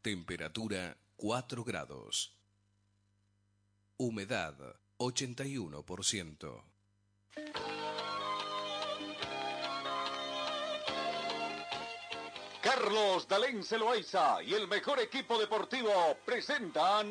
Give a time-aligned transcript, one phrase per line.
[0.00, 2.32] Temperatura 4 grados.
[3.96, 4.54] Humedad
[4.98, 6.62] 81%.
[12.60, 17.08] Carlos Dalén Celoaiza y el mejor equipo deportivo presentan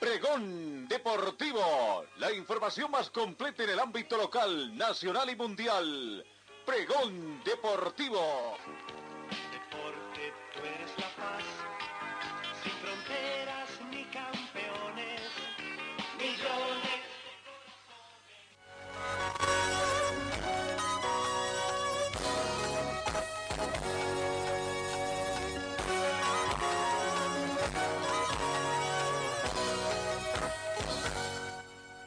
[0.00, 6.26] Pregón Deportivo, la información más completa en el ámbito local, nacional y mundial.
[6.66, 8.56] Pregón Deportivo.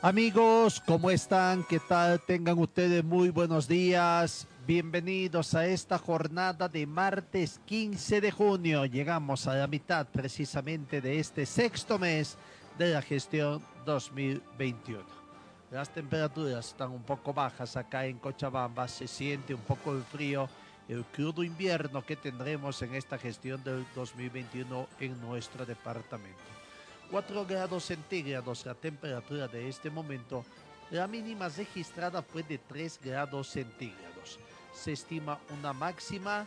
[0.08, 1.66] Amigos, ¿cómo están?
[1.66, 2.22] ¿Qué tal?
[2.22, 4.48] Tengan ustedes muy buenos días.
[4.66, 8.86] Bienvenidos a esta jornada de martes 15 de junio.
[8.86, 12.38] Llegamos a la mitad precisamente de este sexto mes
[12.78, 15.04] de la gestión 2021.
[15.72, 20.48] Las temperaturas están un poco bajas acá en Cochabamba, se siente un poco el frío,
[20.88, 26.57] el crudo invierno que tendremos en esta gestión del 2021 en nuestro departamento.
[27.10, 30.46] 4 grados centígrados la temperatura de este momento.
[30.92, 34.40] La mínima registrada fue de 3 grados centígrados.
[34.74, 36.46] Se estima una máxima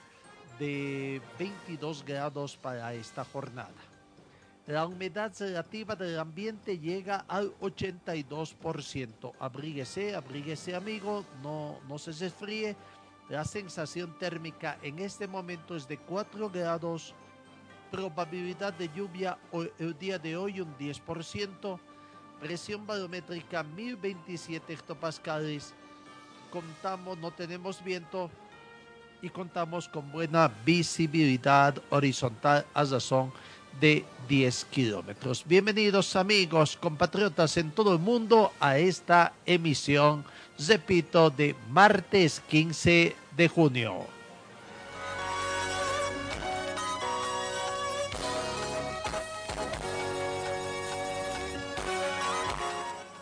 [0.58, 3.70] de 22 grados para esta jornada.
[4.66, 9.32] La humedad relativa del ambiente llega al 82%.
[9.40, 12.76] Abríguese, abríguese amigo, no, no se resfríe.
[13.28, 17.14] La sensación térmica en este momento es de 4 grados
[17.90, 19.36] probabilidad de lluvia
[19.78, 21.78] el día de hoy un 10%,
[22.40, 25.74] presión barométrica 1027 hectopascales,
[26.50, 28.30] contamos, no tenemos viento
[29.22, 33.32] y contamos con buena visibilidad horizontal a razón
[33.80, 35.44] de 10 kilómetros.
[35.46, 40.24] Bienvenidos amigos, compatriotas en todo el mundo a esta emisión,
[40.66, 44.19] repito, de martes 15 de junio.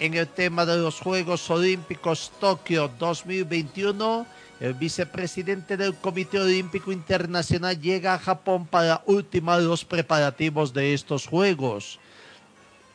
[0.00, 4.26] En el tema de los Juegos Olímpicos Tokio 2021,
[4.60, 11.26] el vicepresidente del Comité Olímpico Internacional llega a Japón para ultimar los preparativos de estos
[11.26, 11.98] Juegos.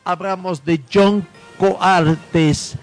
[0.02, 1.28] Hablamos de John
[1.58, 2.76] Coartes,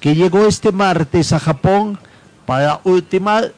[0.00, 1.98] que llegó este martes a Japón
[2.46, 3.52] para ultimar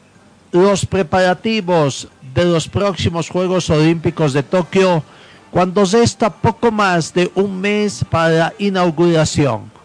[0.51, 5.01] los preparativos de los próximos Juegos Olímpicos de Tokio,
[5.49, 9.78] cuando resta poco más de un mes para la inauguración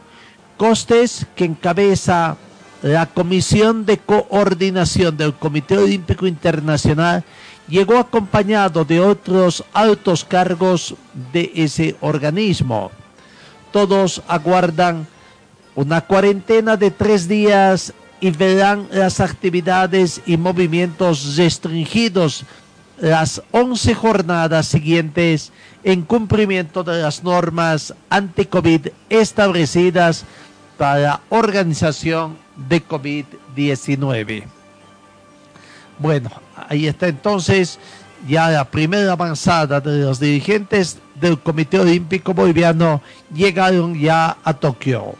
[0.56, 2.36] costes que encabeza
[2.82, 7.24] la Comisión de Coordinación del Comité Olímpico Internacional
[7.68, 10.94] llegó acompañado de otros altos cargos
[11.32, 12.90] de ese organismo.
[13.72, 15.06] Todos aguardan
[15.74, 22.44] una cuarentena de tres días y verán las actividades y movimientos restringidos
[22.98, 30.24] las 11 jornadas siguientes en cumplimiento de las normas anti-COVID establecidas
[30.76, 34.44] para la organización de COVID-19.
[35.98, 36.30] Bueno,
[36.68, 37.78] ahí está entonces
[38.26, 43.02] ya la primera avanzada de los dirigentes del Comité Olímpico Boliviano
[43.32, 45.14] llegaron ya a Tokio.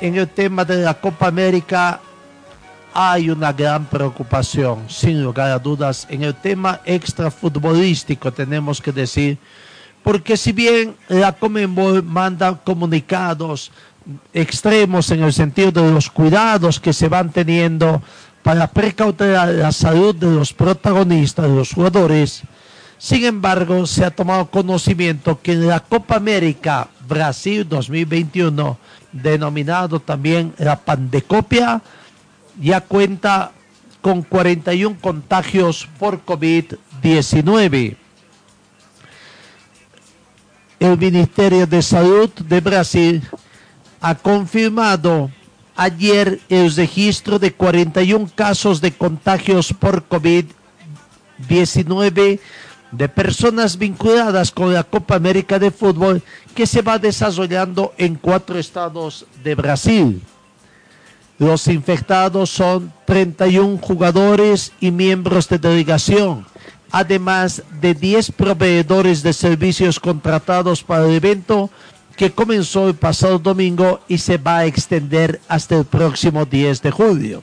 [0.00, 2.00] En el tema de la Copa América,
[2.98, 9.36] hay una gran preocupación, sin lugar a dudas, en el tema extrafutbolístico, tenemos que decir,
[10.02, 13.70] porque si bien la Comenbol manda comunicados
[14.32, 18.00] extremos en el sentido de los cuidados que se van teniendo
[18.42, 22.44] para precautelar la salud de los protagonistas, de los jugadores,
[22.96, 28.78] sin embargo, se ha tomado conocimiento que en la Copa América Brasil 2021,
[29.12, 31.82] denominado también la Pandecopia,
[32.60, 33.52] ya cuenta
[34.00, 37.96] con 41 contagios por COVID-19.
[40.78, 43.22] El Ministerio de Salud de Brasil
[44.00, 45.30] ha confirmado
[45.74, 52.40] ayer el registro de 41 casos de contagios por COVID-19
[52.92, 56.22] de personas vinculadas con la Copa América de Fútbol
[56.54, 60.22] que se va desarrollando en cuatro estados de Brasil.
[61.38, 66.46] Los infectados son 31 jugadores y miembros de delegación,
[66.90, 71.70] además de 10 proveedores de servicios contratados para el evento
[72.16, 76.90] que comenzó el pasado domingo y se va a extender hasta el próximo 10 de
[76.90, 77.42] julio.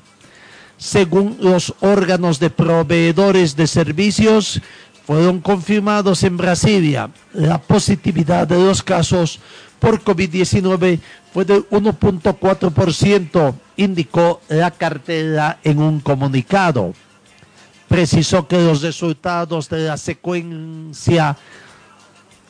[0.78, 4.60] Según los órganos de proveedores de servicios,
[5.06, 9.40] fueron confirmados en Brasilia la positividad de los casos
[9.80, 11.00] por COVID-19
[11.34, 16.94] fue del 1.4%, indicó la cartera en un comunicado.
[17.88, 21.36] Precisó que los resultados de la secuencia,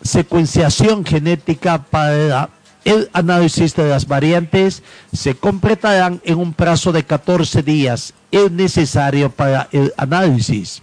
[0.01, 2.49] secuenciación genética para
[2.83, 4.83] el análisis de las variantes
[5.13, 10.81] se completarán en un plazo de 14 días, el necesario para el análisis.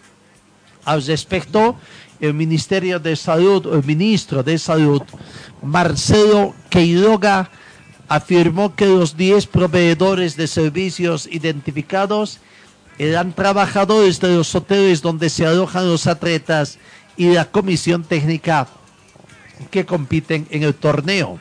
[0.86, 1.76] Al respecto,
[2.18, 5.02] el Ministerio de Salud, el ministro de Salud,
[5.62, 7.50] Marcelo Queiroga,
[8.10, 12.40] afirmó que los 10 proveedores de servicios identificados
[12.98, 16.78] eran trabajadores de los hoteles donde se alojan los atletas
[17.16, 18.66] y la comisión técnica
[19.70, 21.38] que compiten en el torneo.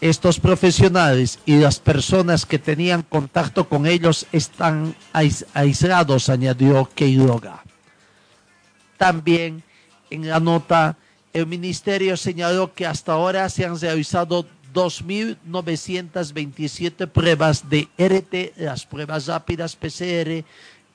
[0.00, 4.96] Estos profesionales y las personas que tenían contacto con ellos están
[5.52, 7.62] aislados, añadió Queiroga.
[8.96, 9.62] También
[10.08, 10.96] en la nota,
[11.34, 14.46] el ministerio señaló que hasta ahora se han realizado
[14.76, 20.44] 2.927 pruebas de RT, las pruebas rápidas PCR,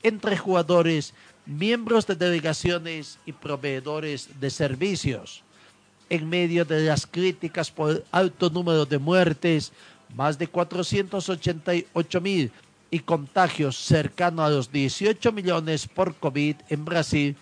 [0.04, 1.16] entre jugadores,
[1.48, 5.42] miembros de delegaciones y proveedores de servicios.
[6.12, 9.72] En medio de las críticas por alto número de muertes,
[10.14, 12.52] más de 488 mil
[12.92, 17.36] y contagios cercanos a los 18 millones por COVID en Brasil,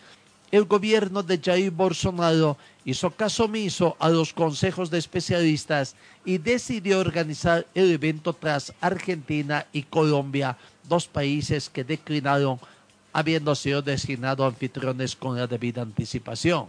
[0.51, 6.99] el gobierno de Jair Bolsonaro hizo caso omiso a los consejos de especialistas y decidió
[6.99, 10.57] organizar el evento tras Argentina y Colombia,
[10.87, 12.59] dos países que declinaron
[13.13, 16.67] habiendo sido designados anfitriones con la debida anticipación.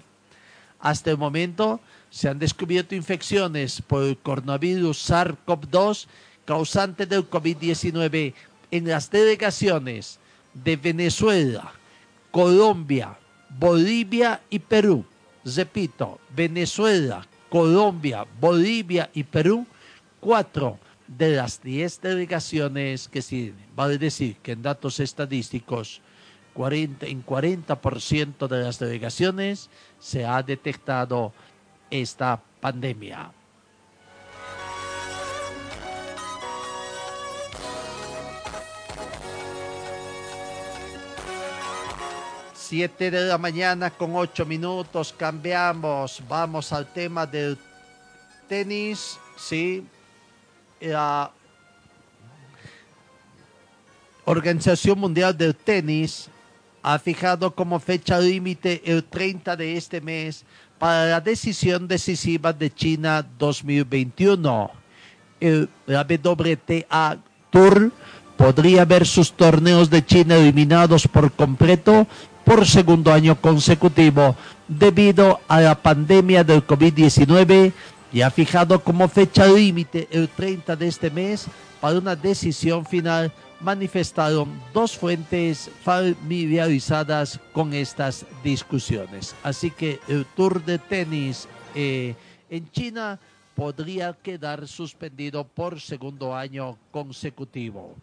[0.80, 1.80] Hasta el momento
[2.10, 6.06] se han descubierto infecciones por el coronavirus SARS-CoV-2
[6.44, 8.34] causante del COVID-19
[8.70, 10.18] en las delegaciones
[10.54, 11.72] de Venezuela,
[12.30, 13.16] Colombia,
[13.58, 15.04] Bolivia y Perú.
[15.44, 19.66] Repito, Venezuela, Colombia, Bolivia y Perú,
[20.20, 23.66] cuatro de las diez delegaciones que sirven.
[23.74, 26.00] Vale decir que en datos estadísticos,
[26.54, 31.32] 40, en 40% de las delegaciones se ha detectado
[31.90, 33.32] esta pandemia.
[42.70, 47.58] 7 de la mañana con 8 minutos, cambiamos, vamos al tema del
[48.48, 49.84] tenis, sí,
[50.80, 51.32] la
[54.24, 56.28] Organización Mundial del Tenis
[56.80, 60.44] ha fijado como fecha límite el 30 de este mes
[60.78, 64.70] para la decisión decisiva de China 2021.
[65.40, 67.18] El, la WTA
[67.50, 67.90] Tour
[68.36, 72.06] podría ver sus torneos de China eliminados por completo
[72.50, 74.34] por segundo año consecutivo
[74.66, 77.72] debido a la pandemia del COVID-19
[78.12, 81.46] y ha fijado como fecha límite el 30 de este mes
[81.80, 89.36] para una decisión final, manifestaron dos fuentes familiarizadas con estas discusiones.
[89.44, 92.16] Así que el Tour de Tenis eh,
[92.50, 93.20] en China
[93.54, 97.94] podría quedar suspendido por segundo año consecutivo.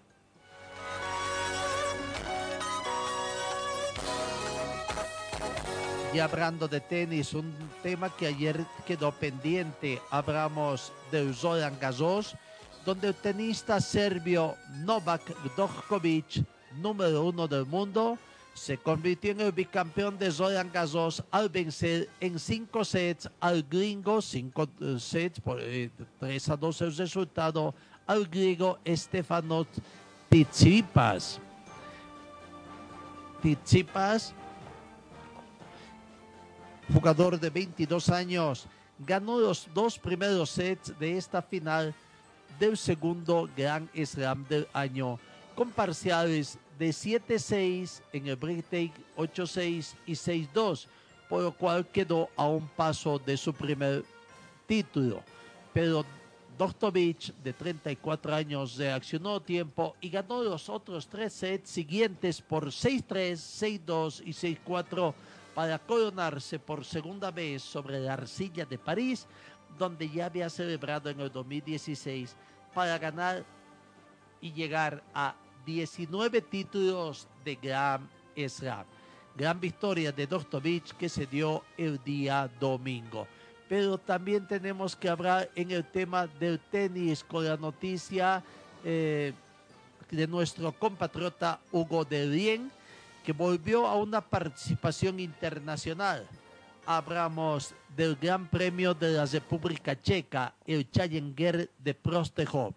[6.19, 12.36] Hablando de tenis, un tema que ayer quedó pendiente, hablamos del Roland Garros,
[12.83, 15.21] donde el tenista serbio Novak
[15.56, 16.44] Djokovic,
[16.81, 18.18] número uno del mundo,
[18.56, 24.19] se convirtió en el bicampeón de Roland Garros al vencer en cinco sets al gringo,
[24.19, 27.76] cinco eh, sets por eh, 3 a 2 el resultado,
[28.07, 29.68] al griego Stefanos
[30.30, 31.40] Tsitsipas.
[33.42, 34.33] Tsitsipas
[36.94, 38.67] jugador de 22 años,
[38.99, 41.94] ganó los dos primeros sets de esta final
[42.59, 45.19] del segundo Grand Slam del año,
[45.56, 50.87] con parciales de 7-6 en el break 8-6 y 6-2,
[51.29, 54.06] por lo cual quedó a un paso de su primer
[54.65, 55.21] título.
[55.73, 56.06] Pero
[56.57, 63.83] Doktovic, de 34 años, reaccionó tiempo y ganó los otros tres sets siguientes por 6-3,
[63.85, 65.13] 6-2 y 6-4
[65.57, 69.26] para coronarse por segunda vez sobre la arcilla de París,
[69.76, 72.35] donde ya había celebrado en el 2016
[72.76, 73.44] para ganar
[74.40, 75.33] y llegar a
[75.66, 78.07] 19 títulos de Grand
[78.47, 78.85] Slam.
[79.35, 83.28] Gran victoria de Dostovich que se dio el día domingo.
[83.68, 88.44] pero también tenemos que hablar en el tema del tenis con la noticia
[88.85, 89.33] eh,
[90.11, 92.71] de nuestro compatriota Hugo de Rien,
[93.27, 96.25] que volvió a una participación internacional.
[96.85, 102.73] Hablamos del Gran Premio de la República Checa, el Challenger de Prostehov.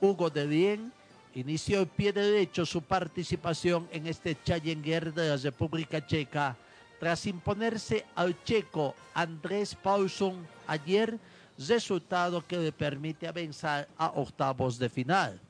[0.00, 0.92] Hugo de Rien
[1.34, 6.56] inició el pie derecho su participación en este Challenger de la República Checa
[7.00, 11.18] tras imponerse al checo Andrés Paulson ayer,
[11.66, 15.40] resultado que le permite avanzar a octavos de final.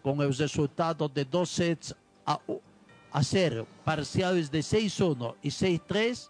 [0.00, 1.92] Con el resultado de dos sets
[2.24, 2.38] a,
[3.12, 6.28] a cero, parciales de 6-1 y 6-3,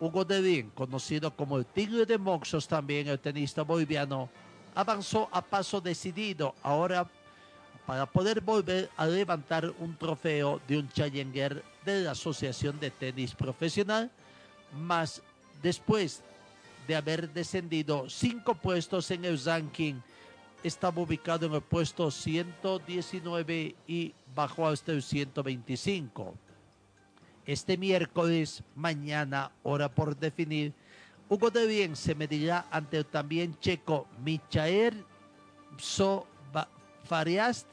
[0.00, 4.28] Hugo de Bien, conocido como el Tigre de Moxos también, el tenista boliviano,
[4.74, 6.54] avanzó a paso decidido.
[6.62, 7.08] Ahora
[7.86, 13.34] para poder volver a levantar un trofeo de un Challenger de la Asociación de Tenis
[13.34, 14.10] Profesional,
[14.72, 15.20] más
[15.62, 16.22] después
[16.86, 19.94] de haber descendido cinco puestos en el ranking,
[20.62, 26.34] estaba ubicado en el puesto 119 y bajó hasta el 125.
[27.44, 30.72] Este miércoles, mañana, hora por definir,
[31.28, 35.04] Hugo de Bien se medirá ante el también checo Michael
[37.04, 37.66] Fariast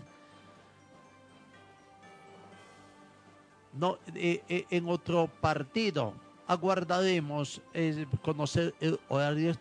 [3.74, 6.14] no, eh, eh, en otro partido.
[6.48, 9.54] Aguardaremos eh, conocer el horario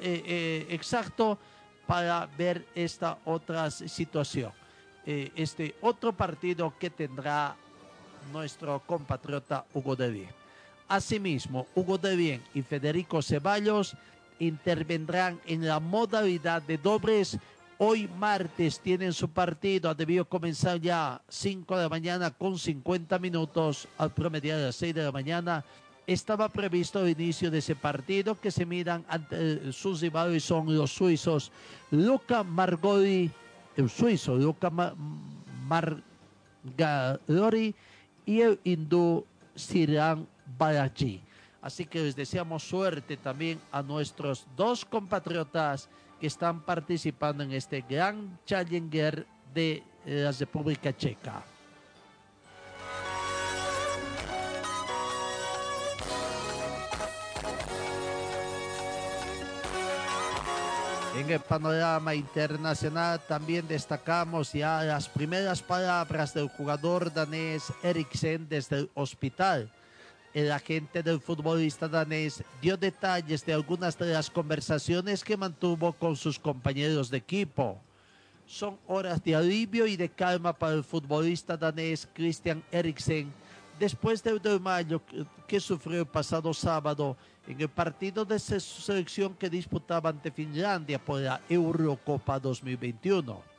[0.00, 1.38] exacto
[1.86, 4.52] para ver esta otra situación.
[5.04, 7.54] este otro partido que tendrá
[8.32, 10.30] nuestro compatriota Hugo de Bien.
[10.88, 13.96] Asimismo, Hugo de Bien y Federico Ceballos
[14.40, 17.38] intervendrán en la modalidad de dobles
[17.78, 23.18] Hoy martes tienen su partido, ha debido comenzar ya 5 de la mañana con 50
[23.18, 25.62] minutos al promedio de las 6 de la mañana.
[26.06, 30.92] Estaba previsto el inicio de ese partido que se miran ante sus rivales son los
[30.92, 31.50] suizos
[31.90, 33.28] Luca Margoli,
[33.76, 34.70] el suizo Luca
[38.24, 41.20] y el hindú Siran Balaji.
[41.60, 45.88] Así que les deseamos suerte también a nuestros dos compatriotas
[46.20, 51.55] que están participando en este gran Challenger de la República Checa.
[61.16, 68.80] En el panorama internacional también destacamos ya las primeras palabras del jugador danés Eriksen desde
[68.80, 69.70] el hospital
[70.36, 76.14] el agente del futbolista danés dio detalles de algunas de las conversaciones que mantuvo con
[76.14, 77.80] sus compañeros de equipo.
[78.44, 83.32] Son horas de alivio y de calma para el futbolista danés Christian Eriksen
[83.80, 85.00] después del desmayo
[85.48, 91.20] que sufrió el pasado sábado en el partido de selección que disputaba ante Finlandia por
[91.20, 93.56] la Eurocopa 2021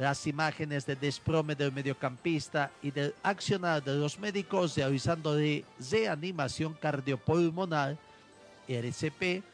[0.00, 6.72] las imágenes de desprome del mediocampista y del accionar de los médicos realizando de reanimación
[6.72, 7.98] cardiopulmonar,
[8.66, 9.44] RCP,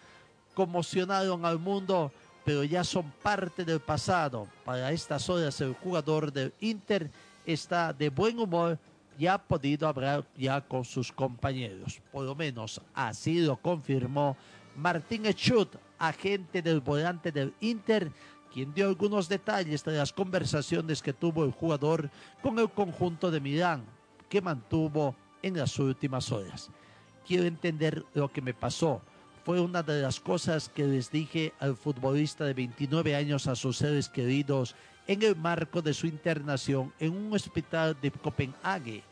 [0.55, 2.13] conmocionaron al mundo,
[2.45, 4.47] pero ya son parte del pasado.
[4.65, 7.11] Para estas horas el jugador del Inter
[7.45, 8.79] está de buen humor
[9.19, 12.01] y ha podido hablar ya con sus compañeros.
[12.13, 14.37] Por lo menos así lo confirmó
[14.77, 18.11] Martín Echut, agente del volante del Inter,
[18.53, 22.11] quien dio algunos detalles de las conversaciones que tuvo el jugador
[22.43, 23.85] con el conjunto de Milán,
[24.29, 26.71] que mantuvo en las últimas horas.
[27.27, 29.01] Quiero entender lo que me pasó.
[29.45, 33.79] Fue una de las cosas que les dije al futbolista de 29 años a sus
[33.79, 34.75] seres queridos
[35.07, 39.03] en el marco de su internación en un hospital de Copenhague.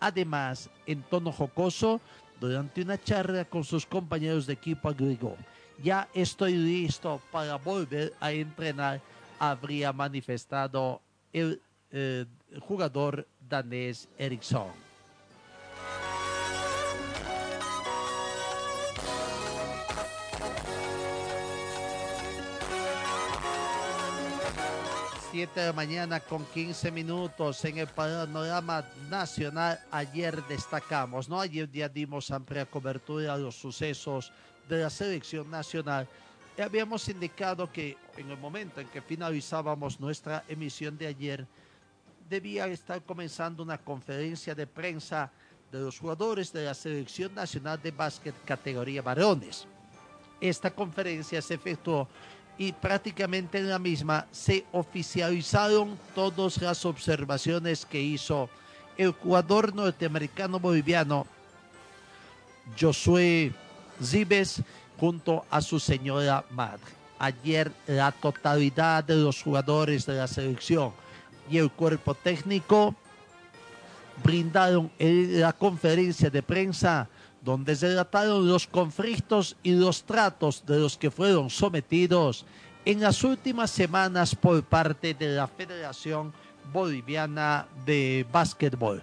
[0.00, 2.00] Además, en tono jocoso,
[2.40, 5.36] durante una charla con sus compañeros de equipo agregó,
[5.82, 9.00] ya estoy listo para volver a entrenar,
[9.38, 11.00] habría manifestado
[11.32, 11.60] el
[11.90, 12.26] eh,
[12.60, 14.85] jugador danés Eriksson.
[25.36, 29.78] Siete de la mañana con 15 minutos en el panorama nacional.
[29.90, 31.38] Ayer destacamos, ¿no?
[31.38, 34.32] Ayer ya dimos amplia cobertura a los sucesos
[34.66, 36.08] de la selección nacional.
[36.56, 41.46] Y habíamos indicado que en el momento en que finalizábamos nuestra emisión de ayer,
[42.30, 45.30] debía estar comenzando una conferencia de prensa
[45.70, 49.68] de los jugadores de la Selección Nacional de Básquet categoría varones.
[50.40, 52.08] Esta conferencia se efectuó
[52.58, 58.48] y prácticamente en la misma se oficializaron todas las observaciones que hizo
[58.96, 61.26] el jugador norteamericano boliviano
[62.78, 63.52] Josué
[64.02, 64.62] Zibes
[64.98, 66.80] junto a su señora madre.
[67.18, 70.92] Ayer la totalidad de los jugadores de la selección
[71.50, 72.94] y el cuerpo técnico
[74.22, 77.08] brindaron la conferencia de prensa
[77.46, 82.44] donde se trataron los conflictos y los tratos de los que fueron sometidos
[82.84, 86.32] en las últimas semanas por parte de la Federación
[86.72, 89.00] Boliviana de Básquetbol.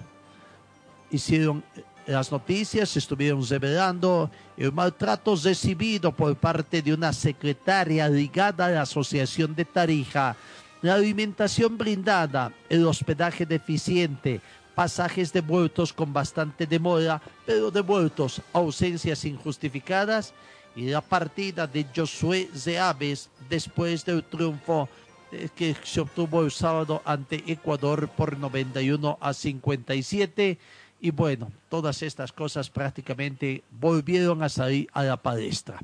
[1.10, 1.64] Hicieron
[2.06, 8.82] las noticias, estuvieron revelando el maltrato recibido por parte de una secretaria ligada a la
[8.82, 10.36] Asociación de Tarija,
[10.82, 14.42] la alimentación brindada, el hospedaje deficiente,
[14.76, 20.34] pasajes devueltos con bastante demora, pero devueltos, ausencias injustificadas
[20.76, 24.90] y la partida de Josué Zeaves después del triunfo
[25.32, 30.58] eh, que se obtuvo el sábado ante Ecuador por 91 a 57
[31.02, 35.80] y bueno, todas estas cosas prácticamente volvieron a salir a la palestra.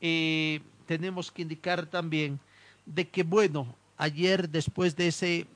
[0.00, 2.40] Eh, tenemos que indicar también
[2.84, 5.46] de que bueno, ayer después de, ese,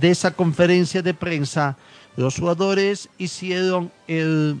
[0.00, 1.76] de esa conferencia de prensa,
[2.16, 4.54] los jugadores hicieron eh,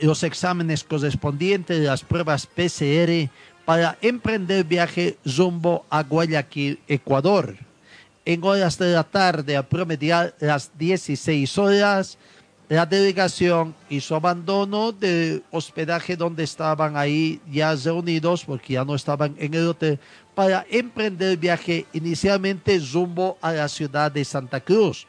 [0.00, 3.30] los exámenes correspondientes de las pruebas PCR
[3.64, 7.56] para emprender viaje rumbo a Guayaquil, Ecuador.
[8.24, 12.18] En horas de la tarde, a promediar las 16 horas,
[12.70, 19.34] la delegación hizo abandono del hospedaje donde estaban ahí ya reunidos, porque ya no estaban
[19.38, 19.98] en el hotel,
[20.36, 25.08] para emprender viaje inicialmente rumbo a la ciudad de Santa Cruz.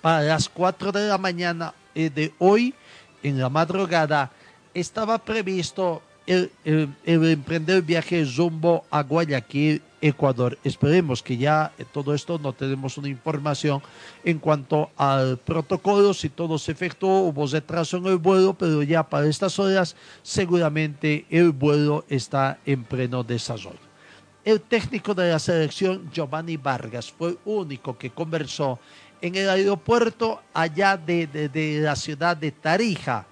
[0.00, 2.74] Para las 4 de la mañana eh, de hoy,
[3.22, 4.32] en la madrugada,
[4.74, 10.58] estaba previsto el, el, el emprender viaje rumbo a Guayaquil, Ecuador.
[10.64, 13.80] Esperemos que ya todo esto no tenemos una información
[14.24, 19.02] en cuanto al protocolo, si todo se efectuó, hubo retraso en el vuelo, pero ya
[19.04, 23.78] para estas horas seguramente el vuelo está en pleno desarrollo.
[24.44, 28.80] El técnico de la selección, Giovanni Vargas, fue el único que conversó
[29.20, 33.24] en el aeropuerto allá de, de, de la ciudad de Tarija,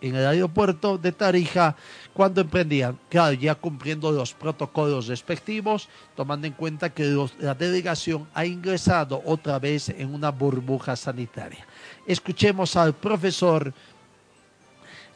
[0.00, 1.76] en el aeropuerto de Tarija
[2.12, 8.44] cuando emprendían, claro, ya cumpliendo los protocolos respectivos, tomando en cuenta que la delegación ha
[8.44, 11.66] ingresado otra vez en una burbuja sanitaria.
[12.06, 13.72] Escuchemos al profesor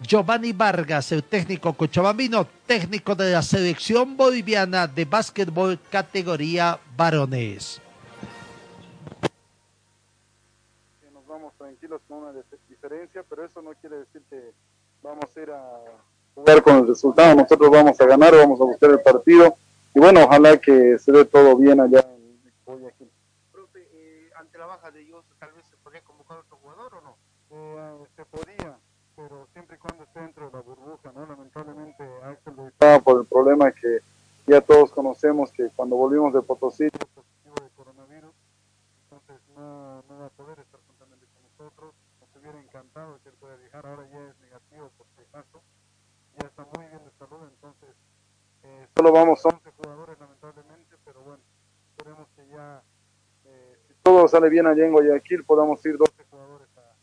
[0.00, 7.80] Giovanni Vargas, el técnico cochabambino, técnico de la selección boliviana de básquetbol categoría varones.
[11.12, 12.32] Nos vamos tranquilos con una
[12.68, 14.52] diferencia, pero eso no quiere decir que
[15.04, 15.80] vamos a ir a
[16.34, 19.54] jugar con el resultado, nosotros vamos a ganar, vamos a buscar el partido
[19.94, 23.10] y bueno, ojalá que se dé todo bien allá en Guayaquil.
[23.52, 27.00] Profe, eh, ante la baja de ellos, tal vez se podría convocar otro jugador o
[27.02, 27.16] no?
[27.50, 28.78] Eh, se podía,
[29.14, 31.26] pero siempre y cuando esté dentro de la burbuja, ¿no?
[31.26, 34.00] Lamentablemente Axel estaba por el problema que
[34.46, 38.34] ya todos conocemos que cuando volvimos de Potosí positivo de coronavirus,
[39.04, 41.94] entonces no, no va a poder estar juntamente con nosotros.
[42.20, 44.43] Nos hubiera encantado que él pueda viajar, ahora ya es
[44.96, 45.62] por si acaso,
[46.40, 47.94] ya está muy bien de salud, entonces
[48.62, 51.42] eh, solo vamos 11 jugadores lamentablemente, pero bueno,
[51.90, 52.82] esperemos que ya,
[53.44, 56.94] eh, si todo sale bien allá en Guayaquil, podamos ir 12 jugadores a,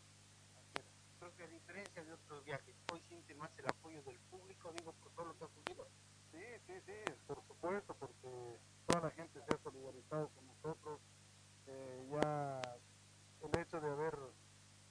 [1.18, 5.12] Profe, a diferencia de otros viajes, hoy siente más el apoyo del público, digo, por
[5.12, 5.86] todo lo que ha ocurrido.
[6.32, 11.00] Sí, sí, sí, por supuesto, porque toda la gente se ha solidarizado con nosotros.
[11.66, 12.60] Eh, ya
[13.42, 14.18] el hecho de haber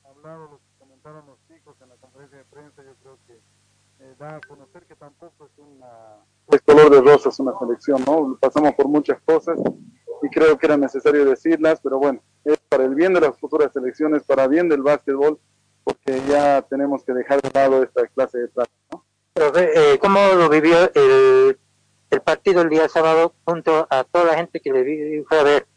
[0.04, 3.42] hablado, lo que comentaron los chicos en la conferencia de prensa, yo creo que
[4.00, 6.18] eh, da a conocer que tampoco es una...
[6.46, 8.38] Pues color de rosa es una selección, ¿no?
[8.40, 9.60] Pasamos por muchas cosas
[10.22, 13.72] y creo que era necesario decirlas, pero bueno, es para el bien de las futuras
[13.74, 15.40] selecciones, para el bien del básquetbol,
[15.84, 19.06] porque ya tenemos que dejar de lado esta clase de plata, ¿no?
[19.34, 21.58] Profe, eh, ¿cómo lo vivió el,
[22.10, 25.68] el, partido el día sábado junto a toda la gente que le fue a ver?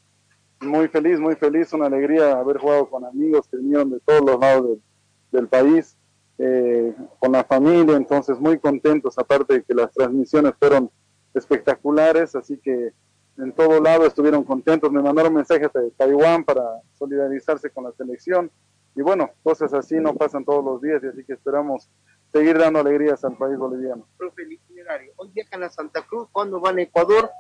[0.61, 4.41] Muy feliz, muy feliz, una alegría haber jugado con amigos que vinieron de todos los
[4.41, 5.97] lados de, del país,
[6.39, 10.91] eh, con la familia, entonces muy contentos, aparte de que las transmisiones fueron
[11.33, 12.93] espectaculares, así que
[13.39, 16.63] en todo lado estuvieron contentos, me mandaron mensajes de Taiwán para
[16.99, 18.51] solidarizarse con la selección,
[18.97, 21.89] y bueno, cosas así no pasan todos los días, y así que esperamos
[22.33, 24.07] seguir dando alegrías al país boliviano.
[24.17, 27.31] Profe, el itinerario, hoy viajan a Santa Cruz, cuando van a Ecuador?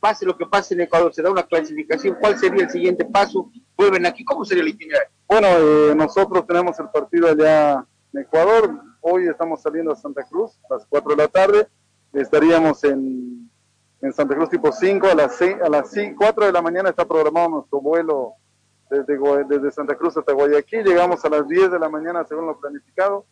[0.00, 3.50] Pase lo que pase en Ecuador, se da una clasificación, ¿cuál sería el siguiente paso?
[3.76, 4.24] ¿Vuelven aquí?
[4.24, 5.10] ¿Cómo sería el itinerario?
[5.28, 8.70] Bueno, eh, nosotros tenemos el partido allá en Ecuador,
[9.00, 11.68] hoy estamos saliendo a Santa Cruz a las 4 de la tarde,
[12.12, 13.50] estaríamos en,
[14.00, 16.90] en Santa Cruz tipo 5, a las, 6, a las 6, 4 de la mañana
[16.90, 18.34] está programado nuestro vuelo
[18.90, 22.60] desde, desde Santa Cruz hasta Guayaquil, llegamos a las 10 de la mañana según lo
[22.60, 23.24] planificado,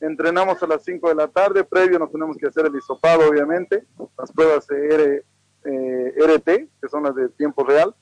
[0.00, 3.84] entrenamos a las 5 de la tarde, previo nos tenemos que hacer el hisopado, obviamente,
[4.16, 5.24] las pruebas R,
[5.64, 6.46] eh, RT,
[6.80, 7.92] que son las de tiempo real,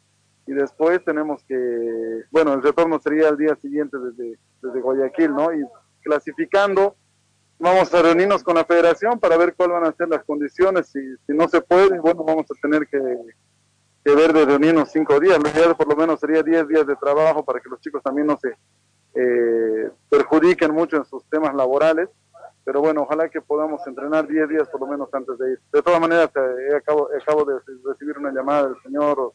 [0.47, 5.53] y después tenemos que, bueno, el retorno sería el día siguiente desde, desde Guayaquil, ¿no?
[5.53, 5.65] Y
[6.07, 6.95] clasificando,
[7.59, 11.01] vamos a reunirnos con la federación para ver cuáles van a ser las condiciones, si,
[11.35, 12.99] no se puede, bueno, vamos a tener que,
[14.05, 17.45] ver de reunirnos cinco días, lo ideal por lo menos sería 10 días de trabajo
[17.45, 18.57] para que los chicos también no se
[19.15, 22.09] eh, perjudiquen mucho en sus temas laborales,
[22.65, 25.61] pero bueno, ojalá que podamos entrenar 10 días por lo menos antes de ir.
[25.73, 29.33] De todas maneras, eh, acabo, acabo de recibir una llamada del señor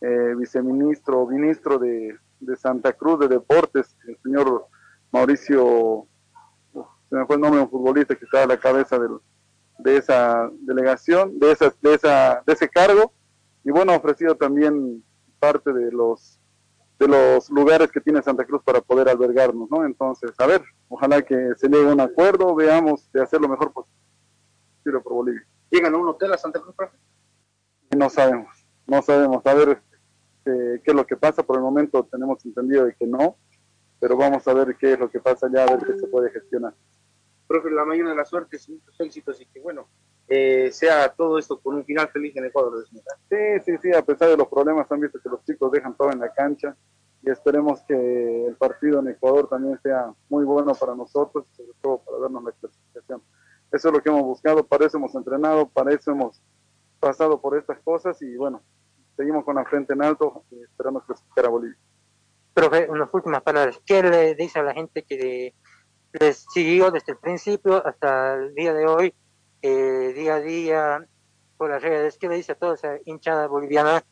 [0.00, 4.66] eh, viceministro, ministro de, de, Santa Cruz de Deportes, el señor
[5.12, 6.06] Mauricio,
[6.72, 9.18] se me fue el nombre de un futbolista que está a la cabeza del,
[9.78, 13.12] de esa delegación, de, esa, de, esa, de ese cargo,
[13.64, 15.04] y bueno, ha ofrecido también
[15.38, 16.40] parte de los
[17.00, 19.86] de los lugares que tiene Santa Cruz para poder albergarnos, ¿no?
[19.86, 23.72] Entonces, a ver, ojalá que se llegue a un acuerdo, veamos de hacer lo mejor
[23.72, 25.42] posible por Bolivia.
[25.70, 26.98] ¿Llegan a un hotel a Santa Cruz, profe?
[27.96, 29.82] No sabemos, no sabemos, a ver
[30.44, 33.36] eh, qué es lo que pasa, por el momento tenemos entendido de que no,
[34.00, 36.30] pero vamos a ver qué es lo que pasa allá, a ver qué se puede
[36.30, 36.74] gestionar.
[37.46, 39.86] Profe, la mayor de las suertes, muchos éxitos y que bueno,
[40.26, 42.84] eh, sea todo esto con un final feliz en Ecuador.
[42.88, 46.12] Sí, sí, sí, a pesar de los problemas han visto que los chicos dejan todo
[46.12, 46.76] en la cancha
[47.22, 51.72] y esperemos que el partido en Ecuador también sea muy bueno para nosotros y sobre
[51.82, 53.22] todo para darnos la clasificación.
[53.70, 56.40] Eso es lo que hemos buscado, para eso hemos entrenado, para eso hemos
[56.98, 58.62] pasado por estas cosas y bueno,
[59.16, 61.78] seguimos con la frente en alto y esperamos clasificar a Bolivia.
[62.60, 63.80] Profe, unas últimas palabras.
[63.86, 65.54] ¿Qué le dice a la gente que
[66.12, 69.14] les siguió desde el principio hasta el día de hoy
[69.62, 71.06] eh, día a día
[71.56, 72.18] por las redes.
[72.18, 74.02] ¿Qué le dice a toda esa hinchada boliviana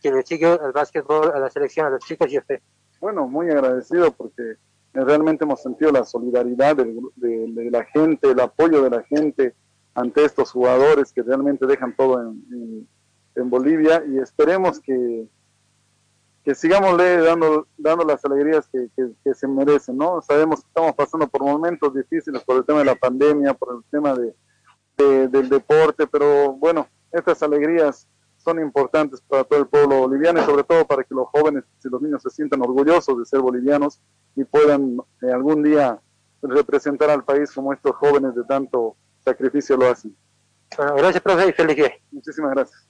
[0.00, 2.60] que le sigue al básquetbol, a la selección, a los chicos y a usted?
[3.00, 4.54] Bueno, muy agradecido porque
[4.92, 9.52] realmente hemos sentido la solidaridad de, de, de, la gente, el apoyo de la gente
[9.94, 12.88] ante estos jugadores que realmente dejan todo en, en,
[13.34, 15.26] en Bolivia y esperemos que,
[16.44, 20.22] que sigamos dando, dando las alegrías que, que, que, se merecen, ¿no?
[20.22, 23.84] Sabemos que estamos pasando por momentos difíciles por el tema de la pandemia, por el
[23.90, 24.34] tema de,
[24.96, 30.44] de, del deporte, pero bueno, estas alegrías son importantes para todo el pueblo boliviano y
[30.44, 34.00] sobre todo para que los jóvenes y los niños se sientan orgullosos de ser bolivianos
[34.34, 36.00] y puedan eh, algún día
[36.42, 40.16] representar al país como estos jóvenes de tanto sacrificio lo hacen.
[40.76, 41.92] Bueno, gracias, profe, y feliz día.
[42.10, 42.89] Muchísimas gracias.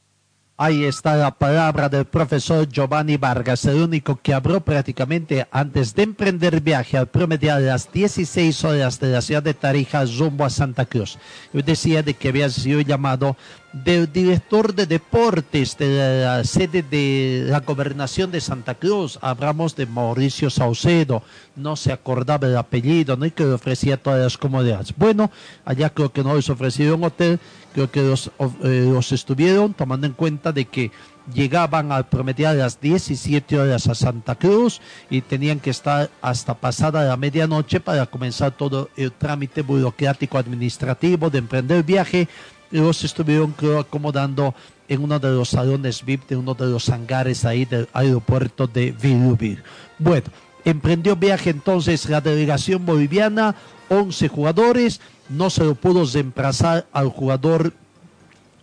[0.62, 6.02] Ahí está la palabra del profesor Giovanni Vargas, el único que habló prácticamente antes de
[6.02, 10.84] emprender viaje al promediar las 16 horas de la ciudad de Tarija rumbo a Santa
[10.84, 11.16] Cruz.
[11.54, 13.38] Yo decía de que había sido llamado
[13.72, 19.18] del director de deportes de la, sede de la gobernación de Santa Cruz.
[19.22, 21.22] Hablamos de Mauricio Saucedo,
[21.56, 24.92] no se acordaba el apellido, no y que le ofrecía todas las comodidades.
[24.96, 25.30] Bueno,
[25.64, 27.38] allá creo que no les ofrecieron un hotel,
[27.72, 28.30] creo que los,
[28.62, 30.90] eh, los estuvieron tomando en cuenta de que
[31.32, 37.16] llegaban promediar las 17 horas a Santa Cruz y tenían que estar hasta pasada la
[37.16, 42.28] medianoche para comenzar todo el trámite burocrático administrativo de emprender el viaje.
[42.70, 44.54] Los estuvieron creo, acomodando
[44.88, 48.92] en uno de los salones VIP de uno de los hangares ahí del aeropuerto de
[48.92, 49.62] Vilubir.
[49.98, 50.26] Bueno,
[50.64, 53.54] emprendió viaje entonces la delegación boliviana,
[53.90, 57.72] 11 jugadores, no se lo pudo reemplazar al jugador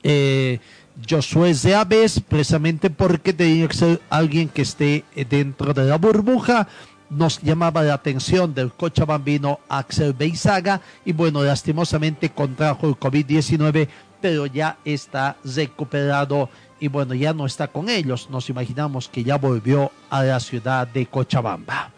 [0.02, 0.60] eh,
[1.08, 6.68] Josué Aves, precisamente porque tenía que ser alguien que esté dentro de la burbuja.
[7.10, 13.88] Nos llamaba la atención del cochabambino Axel Beizaga y bueno, lastimosamente contrajo el COVID-19,
[14.22, 18.30] pero ya está recuperado y bueno, ya no está con ellos.
[18.30, 21.92] Nos imaginamos que ya volvió a la ciudad de Cochabamba.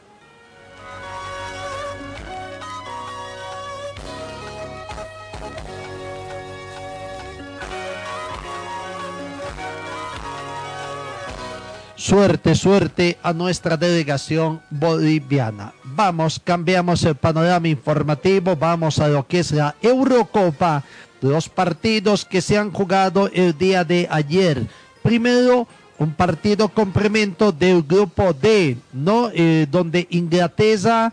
[11.99, 15.73] Suerte, suerte a nuestra delegación boliviana.
[15.83, 20.85] Vamos, cambiamos el panorama informativo, vamos a lo que es la Eurocopa,
[21.19, 24.65] los partidos que se han jugado el día de ayer.
[25.03, 29.29] Primero, un partido complemento del grupo D, ¿no?
[29.33, 31.11] Eh, donde Inglaterra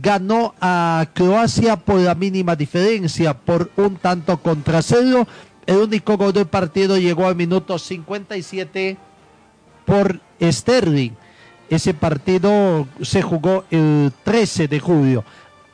[0.00, 5.26] ganó a Croacia por la mínima diferencia, por un tanto contra cero.
[5.66, 8.96] El único gol del partido llegó al minuto 57
[9.84, 11.12] por Sterling.
[11.72, 15.24] Ese partido se jugó el 13 de julio,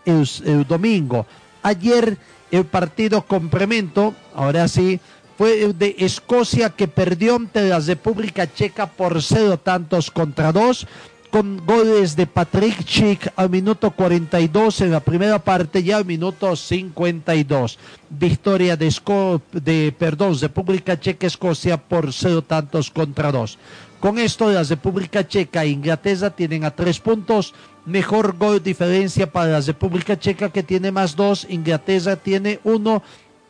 [0.05, 1.27] el, domingo.
[1.63, 2.17] Ayer
[2.53, 5.01] el partido complemento, ahora sí,
[5.37, 10.87] fue de Escocia que perdió ante la República Checa por cero tantos contra dos.
[11.31, 16.57] con goles de Patrick Chick al minuto 42 en la primera parte y al minuto
[16.57, 17.79] 52.
[18.09, 23.59] Victoria de, Esco de perdón, República Checa Escocia por cero tantos contra dos.
[24.01, 27.53] Con esto, la República Checa e Inglaterra tienen a tres puntos.
[27.85, 31.47] Mejor gol diferencia para la República Checa que tiene más dos.
[31.49, 33.03] Inglaterra tiene uno.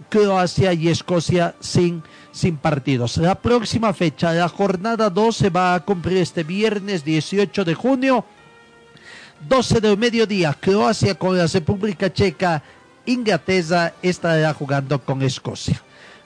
[0.08, 3.16] Croacia y Escocia sin, sin partidos.
[3.16, 8.24] La próxima fecha, la jornada 2 se va a cumplir este viernes 18 de junio.
[9.48, 12.62] 12 del mediodía, Croacia con la República Checa.
[13.06, 15.82] Inglaterra estará jugando con Escocia.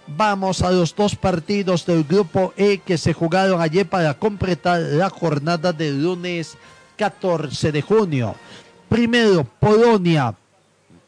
[0.07, 5.09] Vamos a los dos partidos del grupo E que se jugaron ayer para completar la
[5.09, 6.59] jornada del lunes
[6.97, 8.35] 14 de junio.
[8.89, 10.35] Primero, Polonia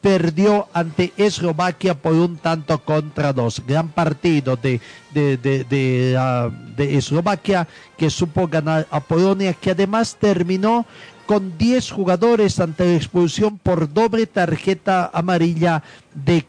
[0.00, 3.62] perdió ante Eslovaquia por un tanto contra dos.
[3.66, 4.80] Gran partido de,
[5.12, 10.84] de, de, de, de Eslovaquia que supo ganar a Polonia, que además terminó
[11.26, 15.82] con 10 jugadores ante la expulsión por doble tarjeta amarilla
[16.14, 16.44] de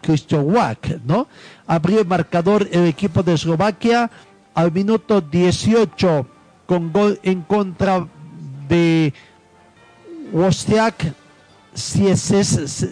[0.00, 1.26] Kristowak, ¿no?
[1.66, 4.10] Abrió el marcador el equipo de Eslovaquia
[4.54, 6.26] al minuto 18
[6.66, 8.06] con gol en contra
[8.68, 9.12] de
[10.32, 11.14] Wozniak
[11.74, 12.88] Siesesny.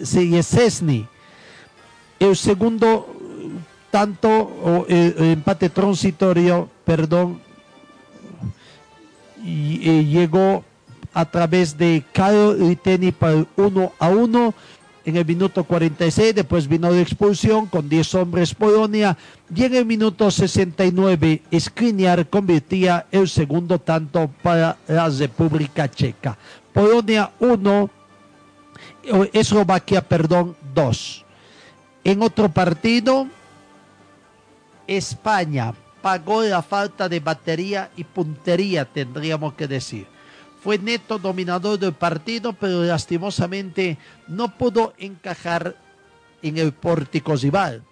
[2.19, 3.13] El segundo
[3.91, 7.39] tanto, o el, el empate transitorio, perdón,
[9.47, 10.65] eh, llegó
[11.13, 14.53] a través de Kyle Liteni para el 1 a 1
[15.05, 19.17] en el minuto 46, después vino la expulsión con 10 hombres Polonia
[19.55, 26.37] y en el minuto 69 Skriniar convertía el segundo tanto para la República Checa.
[26.73, 27.89] Polonia 1,
[29.31, 31.25] Eslovaquia, perdón, 2.
[32.03, 33.27] En otro partido,
[34.87, 40.07] España pagó la falta de batería y puntería, tendríamos que decir.
[40.63, 45.75] Fue neto dominador del partido, pero lastimosamente no pudo encajar
[46.41, 47.83] en el pórtico rival,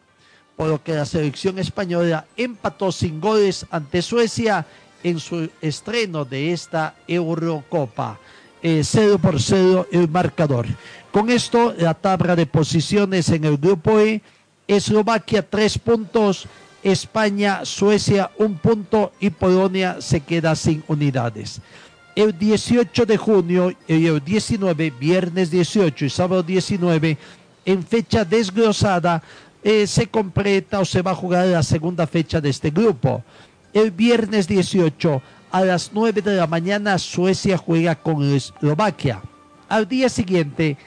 [0.56, 4.66] por lo que la selección española empató sin goles ante Suecia
[5.04, 8.20] en su estreno de esta Eurocopa.
[8.62, 10.66] Eh, 0 por 0 el marcador.
[11.12, 14.22] Con esto, la tabla de posiciones en el grupo E,
[14.68, 16.48] Eslovaquia tres puntos,
[16.86, 21.60] España, Suecia un punto y Polonia se queda sin unidades.
[22.16, 27.18] El 18 de junio y el 19, viernes 18 y sábado 19,
[27.66, 29.24] en fecha desglosada,
[29.64, 33.24] eh, se completa o se va a jugar la segunda fecha de este grupo.
[33.74, 39.24] El viernes 18 a las 9 de la mañana Suecia juega con Eslovaquia.
[39.68, 40.78] Al día siguiente,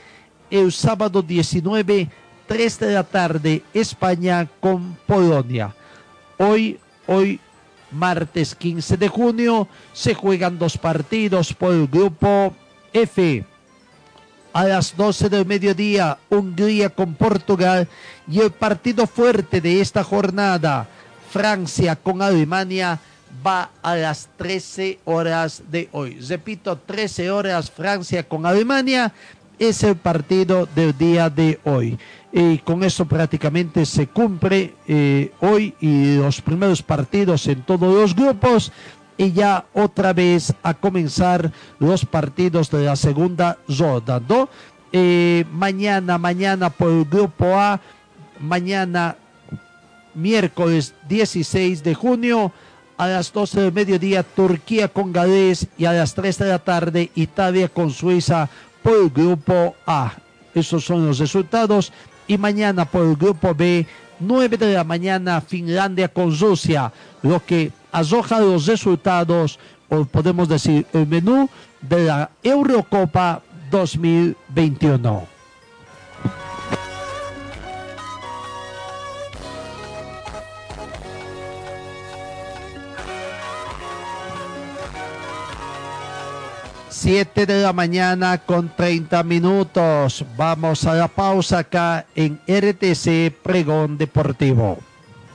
[0.49, 2.09] el sábado 19,
[2.47, 5.75] 3 de la tarde, España con Polonia.
[6.39, 7.41] Hoy, hoy,
[7.91, 12.55] martes 15 de junio, se juegan dos partidos por el grupo
[12.93, 13.45] F.
[14.53, 17.89] A las 12 del mediodía, Hungría con Portugal
[18.29, 20.89] y el partido fuerte de esta jornada,
[21.29, 23.01] Francia con Alemania,
[23.45, 26.21] va a las 13 horas de hoy.
[26.21, 29.13] Repito, 13 horas Francia con Alemania
[29.59, 31.99] es el partido del día de hoy.
[32.33, 38.15] Y con eso prácticamente se cumple eh, hoy y los primeros partidos en todos los
[38.15, 38.71] grupos
[39.17, 44.21] y ya otra vez a comenzar los partidos de la segunda ronda.
[44.93, 47.81] Eh, mañana, mañana por el grupo A,
[48.39, 49.17] mañana
[50.15, 52.53] miércoles 16 de junio
[52.97, 57.11] a las 12 del mediodía Turquía con Gales y a las 3 de la tarde
[57.15, 58.49] Italia con Suiza
[58.89, 60.13] por el grupo A.
[60.55, 61.93] Esos son los resultados.
[62.27, 63.87] Y mañana por el grupo B,
[64.19, 66.91] 9 de la mañana, Finlandia con Rusia.
[67.23, 69.59] Lo que arroja los resultados,
[69.91, 71.51] o podemos decir, el menú
[71.83, 75.38] de la Eurocopa 2021.
[87.01, 90.25] Siete de la mañana con 30 minutos.
[90.37, 94.81] Vamos a la pausa acá en RTC Pregón Deportivo.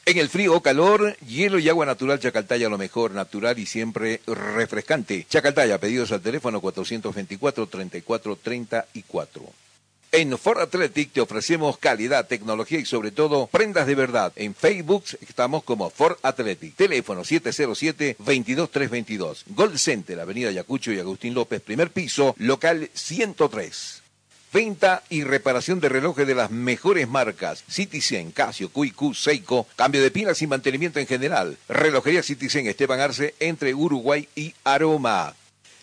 [0.06, 4.20] En el frío o calor, hielo y agua natural Chacaltaya lo mejor, natural y siempre
[4.26, 5.26] refrescante.
[5.28, 9.42] Chacaltaya, pedidos al teléfono 424-3434.
[10.12, 14.32] En Ford Athletic te ofrecemos calidad, tecnología y sobre todo prendas de verdad.
[14.34, 16.74] En Facebook estamos como Ford Athletic.
[16.74, 19.44] Teléfono 707-22322.
[19.54, 23.99] Gold Center, Avenida Yacucho y Agustín López, primer piso, local 103.
[24.52, 27.64] Venta y reparación de relojes de las mejores marcas.
[27.68, 29.66] Citizen, Casio, QQ, Seiko.
[29.76, 31.56] Cambio de pilas y mantenimiento en general.
[31.68, 35.34] Relojería Citizen Esteban Arce entre Uruguay y Aroma.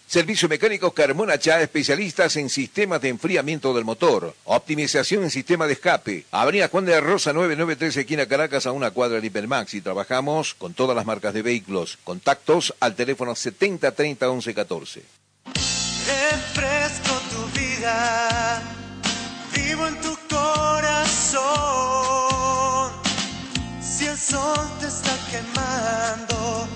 [0.07, 5.73] Servicio mecánico Carmona Chá, especialistas en sistemas de enfriamiento del motor, optimización en sistema de
[5.73, 6.23] escape.
[6.31, 9.73] Avenida Juan de la Rosa 993, esquina Caracas, a una cuadra de Hipermax.
[9.73, 11.97] Y trabajamos con todas las marcas de vehículos.
[12.05, 15.03] Contactos al teléfono 70 30 11 14.
[16.07, 17.66] Refresco tu vida,
[19.53, 21.41] vivo en tu corazón.
[23.81, 26.67] Si el sol te está quemando,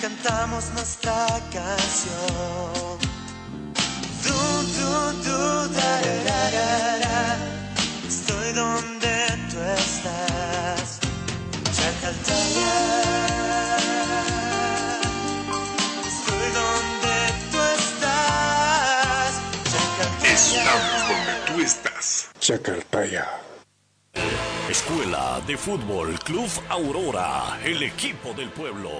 [0.00, 2.98] cantamos nuestra canción.
[4.24, 4.32] Du,
[4.76, 6.00] du, du, da,
[7.04, 7.36] da.
[8.08, 9.14] Estoy donde
[9.50, 10.98] tú estás.
[11.76, 13.09] Chacaltaya.
[24.68, 28.90] Escuela de Fútbol Club Aurora, el equipo del pueblo.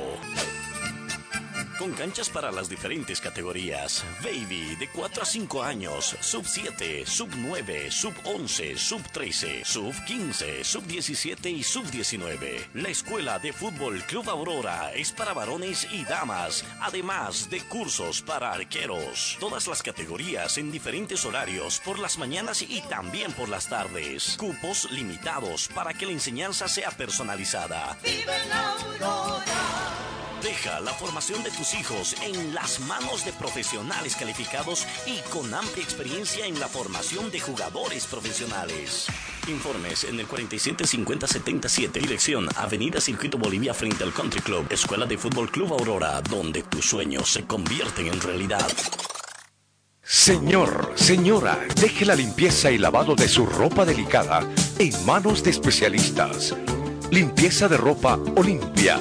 [1.81, 4.05] Con canchas para las diferentes categorías.
[4.23, 9.95] Baby de 4 a 5 años, sub 7, sub 9, sub 11, sub 13, sub
[10.05, 12.69] 15, sub 17 y sub 19.
[12.75, 18.53] La Escuela de Fútbol Club Aurora es para varones y damas, además de cursos para
[18.53, 19.39] arqueros.
[19.41, 24.37] Todas las categorías en diferentes horarios, por las mañanas y también por las tardes.
[24.37, 27.97] Cupos limitados para que la enseñanza sea personalizada.
[30.43, 35.85] Deja la formación de tus hijos en las manos de profesionales calificados y con amplia
[35.85, 39.07] experiencia en la formación de jugadores profesionales.
[39.49, 45.51] Informes en el 475077, dirección Avenida Circuito Bolivia frente al Country Club, Escuela de Fútbol
[45.51, 48.67] Club Aurora, donde tus sueños se convierten en realidad.
[50.03, 54.49] Señor, señora, deje la limpieza y lavado de su ropa delicada
[54.79, 56.57] en manos de especialistas.
[57.11, 59.01] Limpieza de ropa Olimpia.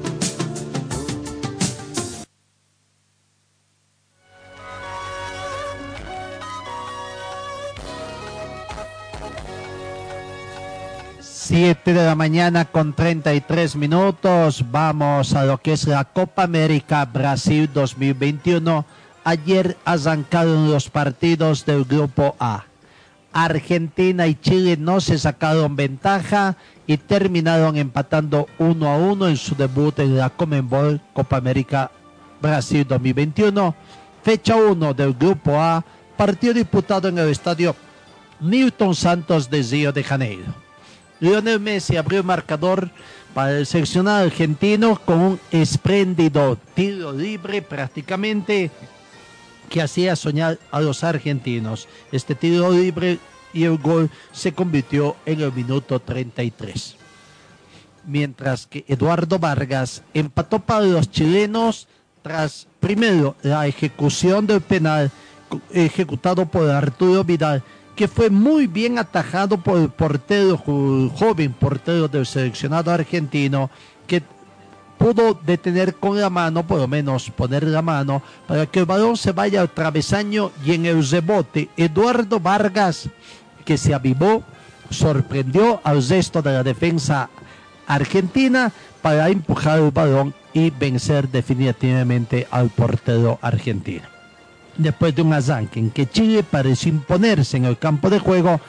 [11.51, 14.63] Siete de la mañana con 33 minutos.
[14.71, 18.85] Vamos a lo que es la Copa América Brasil 2021.
[19.25, 22.63] Ayer arrancaron los partidos del Grupo A.
[23.33, 26.55] Argentina y Chile no se sacaron ventaja
[26.87, 31.91] y terminaron empatando uno a uno en su debut en la Comenbol Copa América
[32.41, 33.75] Brasil 2021.
[34.23, 35.83] Fecha 1 del Grupo A,
[36.15, 37.75] partido disputado en el estadio
[38.39, 40.70] Newton Santos de Río de Janeiro.
[41.21, 42.89] Lionel Messi abrió el marcador
[43.33, 48.71] para el seleccionado argentino con un espléndido tiro libre prácticamente
[49.69, 51.87] que hacía soñar a los argentinos.
[52.11, 53.19] Este tiro libre
[53.53, 56.95] y el gol se convirtió en el minuto 33.
[58.07, 61.87] Mientras que Eduardo Vargas empató para los chilenos
[62.23, 65.11] tras primero la ejecución del penal
[65.71, 67.63] ejecutado por Arturo Vidal
[68.01, 73.69] que fue muy bien atajado por el portero joven portero del seleccionado argentino
[74.07, 74.23] que
[74.97, 79.17] pudo detener con la mano, por lo menos poner la mano, para que el balón
[79.17, 83.07] se vaya al travesaño y en el rebote Eduardo Vargas,
[83.65, 84.41] que se avivó,
[84.89, 87.29] sorprendió al resto de la defensa
[87.85, 88.71] argentina
[89.03, 94.20] para empujar el balón y vencer definitivamente al portero argentino.
[94.77, 98.59] Después de un arranque en que Chile pareció imponerse en el campo de juego,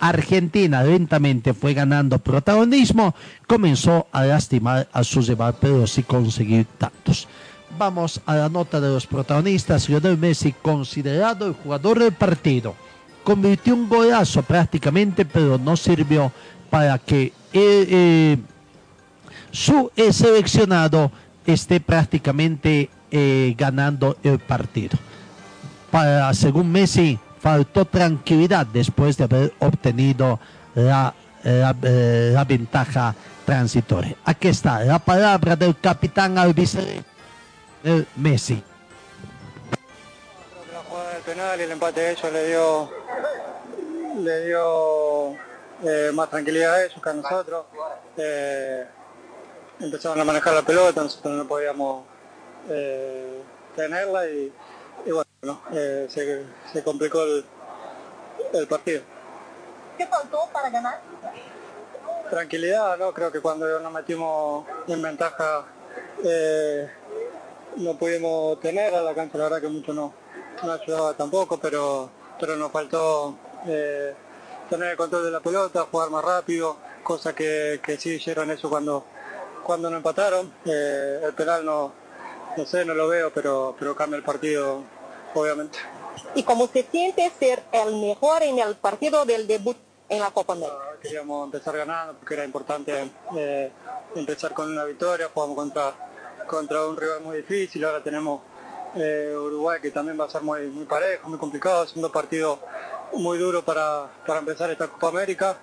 [0.00, 3.14] Argentina lentamente fue ganando protagonismo,
[3.46, 7.26] comenzó a lastimar a su rival, pero sí conseguir tantos.
[7.76, 9.88] Vamos a la nota de los protagonistas.
[9.88, 12.74] Lionel Messi, considerado el jugador del partido,
[13.24, 16.32] convirtió un golazo prácticamente, pero no sirvió
[16.70, 18.38] para que eh, eh,
[19.50, 21.10] su seleccionado
[21.46, 24.98] esté prácticamente eh, ganando el partido.
[25.90, 30.38] Para, según Messi, faltó tranquilidad después de haber obtenido
[30.74, 31.14] la,
[31.44, 33.14] eh, la ventaja
[33.44, 34.16] transitoria.
[34.24, 37.04] Aquí está la palabra del capitán albiceleste.
[38.16, 38.62] Messi.
[40.72, 42.90] La jugada del penal y el empate de ellos le dio
[44.22, 45.36] le dio
[45.84, 47.66] eh, más tranquilidad a ellos que a nosotros.
[48.16, 48.86] Eh,
[49.80, 52.04] empezaron a manejar la pelota, nosotros no podíamos
[52.68, 53.42] eh,
[53.76, 54.52] tenerla y,
[55.72, 57.44] eh, se, se complicó el,
[58.52, 59.02] el partido.
[59.96, 61.00] ¿Qué faltó para ganar?
[62.30, 63.12] Tranquilidad, ¿no?
[63.12, 65.64] Creo que cuando nos metimos en ventaja
[66.24, 66.88] eh,
[67.76, 70.12] no pudimos tener a la cancha, la verdad que mucho no,
[70.62, 73.36] no ayudaba tampoco, pero, pero nos faltó
[73.66, 74.14] eh,
[74.68, 78.68] tener el control de la pelota, jugar más rápido, cosa que, que sí hicieron eso
[78.68, 79.04] cuando,
[79.64, 80.52] cuando nos empataron.
[80.66, 81.92] Eh, el penal no,
[82.56, 84.82] no sé, no lo veo, pero, pero cambia el partido,
[85.34, 85.78] obviamente.
[86.34, 89.76] ¿Y cómo se siente ser el mejor en el partido del debut
[90.08, 90.76] en la Copa América?
[91.00, 93.70] Queríamos empezar ganando porque era importante eh,
[94.14, 95.94] empezar con una victoria, jugamos contra,
[96.46, 98.40] contra un rival muy difícil, ahora tenemos
[98.96, 102.58] eh, Uruguay que también va a ser muy, muy parejo, muy complicado, segundo partido
[103.12, 105.56] muy duro para, para empezar esta Copa América.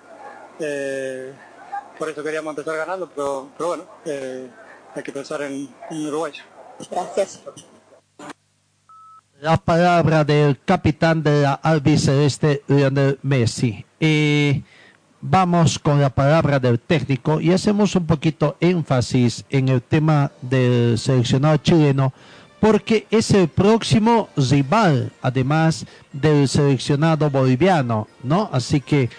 [0.58, 1.32] Eh,
[1.98, 4.50] por eso queríamos empezar ganando, pero, pero bueno, eh,
[4.94, 6.32] hay que pensar en, en Uruguay.
[6.90, 7.42] Gracias.
[9.42, 13.84] La palabra del capitán de la albiceleste, Lionel Messi.
[15.20, 20.98] Vamos con la palabra del técnico y hacemos un poquito énfasis en el tema del
[20.98, 22.14] seleccionado chileno
[22.60, 25.84] porque es el próximo rival, además
[26.14, 28.48] del seleccionado boliviano, ¿no?
[28.52, 29.10] Así que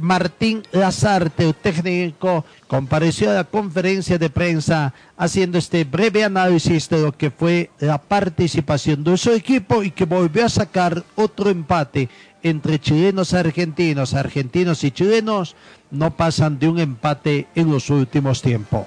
[0.00, 7.12] Martín Lazarte, técnico, compareció a la conferencia de prensa haciendo este breve análisis de lo
[7.12, 12.08] que fue la participación de su equipo y que volvió a sacar otro empate
[12.42, 14.14] entre chilenos y argentinos.
[14.14, 15.56] Argentinos y chilenos
[15.90, 18.86] no pasan de un empate en los últimos tiempos.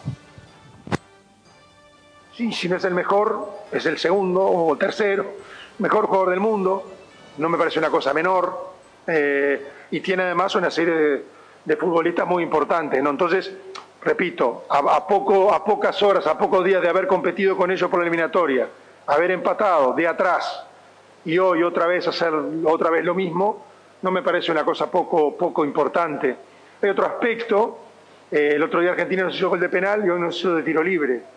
[2.36, 5.26] Sí, si no es el mejor, es el segundo o tercero,
[5.80, 6.92] mejor jugador del mundo,
[7.38, 8.75] no me parece una cosa menor,
[9.08, 11.24] eh, y tiene además una serie
[11.64, 13.10] de, futbolistas muy importantes, ¿no?
[13.10, 13.52] Entonces,
[14.04, 17.90] repito, a, a, poco, a pocas horas, a pocos días de haber competido con ellos
[17.90, 18.68] por la eliminatoria,
[19.08, 20.66] haber empatado de atrás
[21.26, 22.32] y hoy otra vez hacer
[22.66, 23.66] otra vez lo mismo,
[24.02, 26.36] no me parece una cosa poco, poco importante.
[26.82, 27.80] Hay otro aspecto,
[28.32, 30.64] eh, el otro día Argentina nos hizo gol de penal y hoy nos hizo de
[30.64, 31.36] tiro libre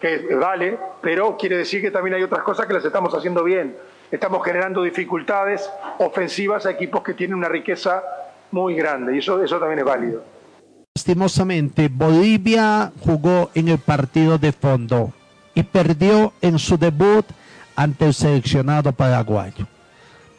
[0.00, 3.76] que vale, pero quiere decir que también hay otras cosas que las estamos haciendo bien.
[4.10, 8.02] Estamos generando dificultades ofensivas a equipos que tienen una riqueza
[8.50, 10.24] muy grande y eso, eso también es válido.
[10.96, 15.12] Lastimosamente, Bolivia jugó en el partido de fondo
[15.54, 17.24] y perdió en su debut
[17.76, 19.66] ante el seleccionado paraguayo.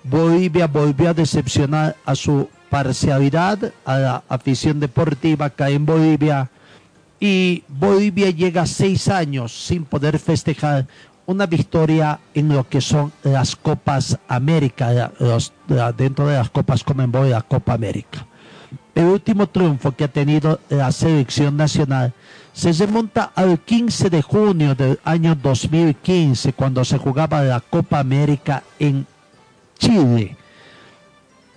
[0.03, 6.49] Bolivia volvió a decepcionar a su parcialidad, a la afición deportiva acá en Bolivia
[7.19, 10.87] y Bolivia llega seis años sin poder festejar
[11.25, 15.11] una victoria en lo que son las Copas América,
[15.97, 18.25] dentro de las Copas Conmebol y la Copa América.
[18.93, 22.13] El último triunfo que ha tenido la selección nacional
[22.51, 28.63] se remonta al 15 de junio del año 2015, cuando se jugaba la Copa América
[28.79, 29.07] en
[29.77, 30.35] Chile.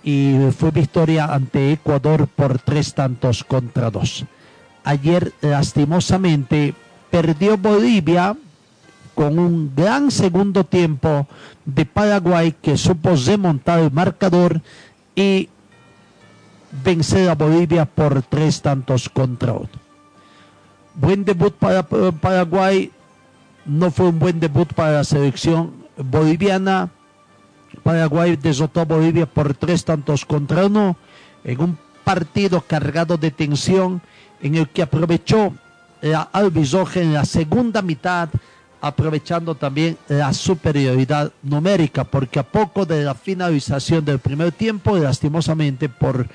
[0.03, 4.25] Y fue victoria ante Ecuador por tres tantos contra dos
[4.85, 6.73] ayer lastimosamente
[7.11, 8.37] perdió Bolivia
[9.15, 11.27] con un gran segundo tiempo
[11.65, 14.61] de Paraguay que supo remontar el marcador
[15.15, 15.49] y
[16.83, 19.69] vencer a Bolivia por tres tantos contra uno.
[20.93, 22.91] Buen debut para Paraguay,
[23.65, 26.89] no fue un buen debut para la selección boliviana.
[27.83, 30.97] Paraguay derrotó a Bolivia por tres tantos contra uno
[31.43, 34.01] en un partido cargado de tensión
[34.41, 35.53] en el que aprovechó
[36.01, 38.29] la albizoje en la segunda mitad,
[38.85, 45.89] aprovechando también la superioridad numérica, porque a poco de la finalización del primer tiempo, lastimosamente
[45.89, 46.27] por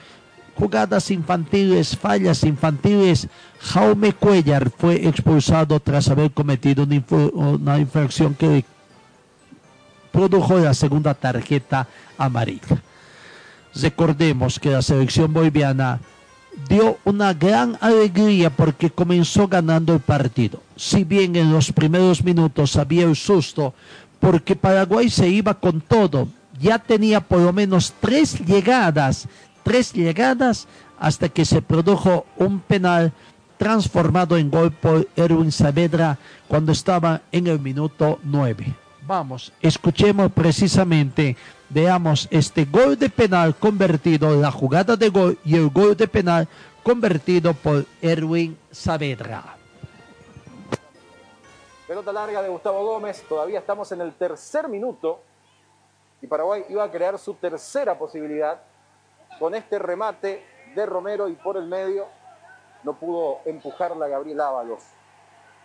[0.56, 3.28] jugadas infantiles, fallas infantiles,
[3.60, 7.00] Jaume Cuellar fue expulsado tras haber cometido una,
[7.34, 8.64] una infracción que
[10.10, 11.86] produjo la segunda tarjeta
[12.18, 12.82] amarilla.
[13.80, 16.00] Recordemos que la selección boliviana
[16.68, 20.62] dio una gran alegría porque comenzó ganando el partido.
[20.76, 23.74] Si bien en los primeros minutos había el susto
[24.20, 26.28] porque Paraguay se iba con todo,
[26.60, 29.28] ya tenía por lo menos tres llegadas,
[29.62, 33.12] tres llegadas hasta que se produjo un penal
[33.56, 38.74] transformado en gol por Erwin Saavedra cuando estaba en el minuto nueve.
[39.06, 41.36] Vamos, escuchemos precisamente
[41.70, 46.48] veamos este gol de penal convertido, la jugada de gol y el gol de penal
[46.82, 49.56] convertido por Erwin Saavedra.
[51.86, 53.24] Pelota larga de Gustavo Gómez.
[53.28, 55.20] Todavía estamos en el tercer minuto.
[56.22, 58.60] Y Paraguay iba a crear su tercera posibilidad
[59.38, 60.44] con este remate
[60.74, 62.06] de Romero y por el medio
[62.84, 64.82] no pudo empujarla Gabriel Ábalos.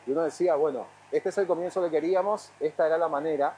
[0.08, 3.56] Y uno decía, bueno, este es el comienzo que queríamos, esta era la manera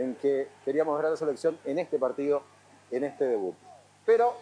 [0.00, 2.42] en que queríamos ver a la selección en este partido,
[2.90, 3.54] en este debut.
[4.06, 4.34] Pero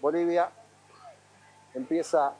[0.00, 0.50] Bolivia
[1.74, 2.32] empieza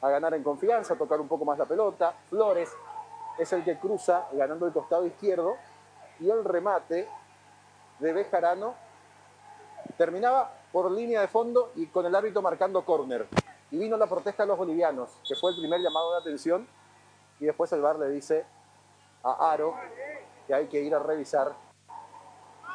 [0.00, 2.12] a ganar en confianza, a tocar un poco más la pelota.
[2.28, 2.72] Flores
[3.38, 5.56] es el que cruza ganando el costado izquierdo
[6.18, 7.08] y el remate
[8.00, 8.74] de Bejarano
[9.96, 13.28] terminaba por línea de fondo y con el árbitro marcando córner.
[13.70, 16.66] Y vino la protesta de los bolivianos, que fue el primer llamado de atención,
[17.38, 18.44] y después el VAR le dice
[19.22, 19.76] a Aro
[20.48, 21.54] que hay que ir a revisar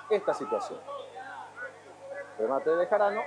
[0.10, 0.80] esta situación.
[2.38, 3.22] Remate de Bejarano.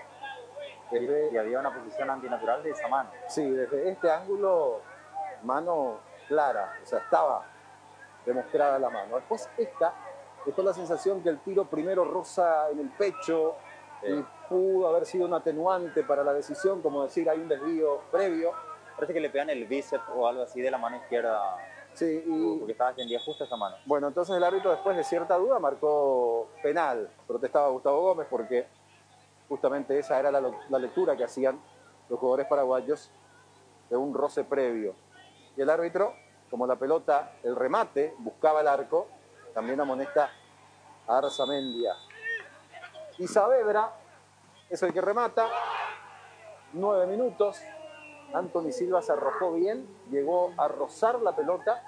[0.91, 3.11] y había una posición antinatural de esa mano.
[3.29, 4.81] Sí, desde este ángulo,
[5.43, 5.99] mano
[6.29, 7.45] clara, o sea, estaba
[8.24, 9.16] demostrada la mano.
[9.16, 9.95] Después esta,
[10.45, 13.57] dejó la sensación que el tiro primero roza en el pecho
[14.03, 18.53] y pudo haber sido un atenuante para la decisión, como decir, hay un desvío previo.
[18.95, 21.41] Parece que le pegan el bíceps o algo así de la mano izquierda.
[21.99, 22.59] Sí, y...
[22.59, 23.74] Porque estaba extendida justo esa mano.
[23.84, 27.11] Bueno, entonces el árbitro después de cierta duda marcó penal.
[27.26, 28.68] Protestaba Gustavo Gómez porque
[29.49, 31.61] justamente esa era la, la lectura que hacían
[32.09, 33.11] los jugadores paraguayos
[33.90, 34.94] de un roce previo.
[35.57, 36.14] Y el árbitro,
[36.51, 39.09] como la pelota, el remate, buscaba el arco,
[39.53, 40.30] también amonesta
[41.05, 41.94] a Arzamendia.
[43.18, 43.92] Y Saavedra
[44.70, 45.49] es el que remata.
[46.74, 47.61] Nueve minutos.
[48.35, 51.83] Anthony Silva se arrojó bien, llegó a rozar la pelota.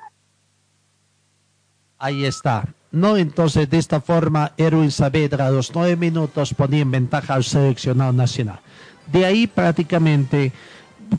[1.99, 2.67] Ahí está.
[2.93, 7.45] No, entonces de esta forma Erwin Saavedra a los nueve minutos ponía en ventaja al
[7.45, 8.61] seleccionado nacional.
[9.07, 10.53] De ahí prácticamente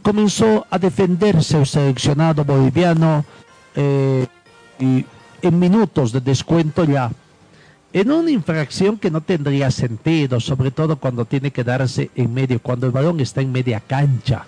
[0.01, 3.23] comenzó a defenderse el seleccionado boliviano
[3.75, 4.27] eh,
[4.79, 5.05] y
[5.41, 7.11] en minutos de descuento ya
[7.93, 12.61] en una infracción que no tendría sentido, sobre todo cuando tiene que darse en medio,
[12.61, 14.45] cuando el balón está en media cancha.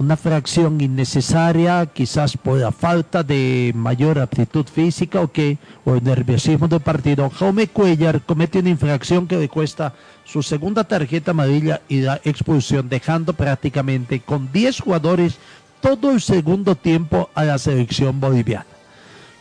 [0.00, 6.02] Una fracción innecesaria, quizás por la falta de mayor aptitud física o que, o el
[6.02, 7.28] nerviosismo del partido.
[7.28, 9.92] Jaume Cuellar comete una infracción que le cuesta
[10.24, 15.36] su segunda tarjeta amarilla y la expulsión, dejando prácticamente con 10 jugadores
[15.82, 18.64] todo el segundo tiempo a la selección boliviana.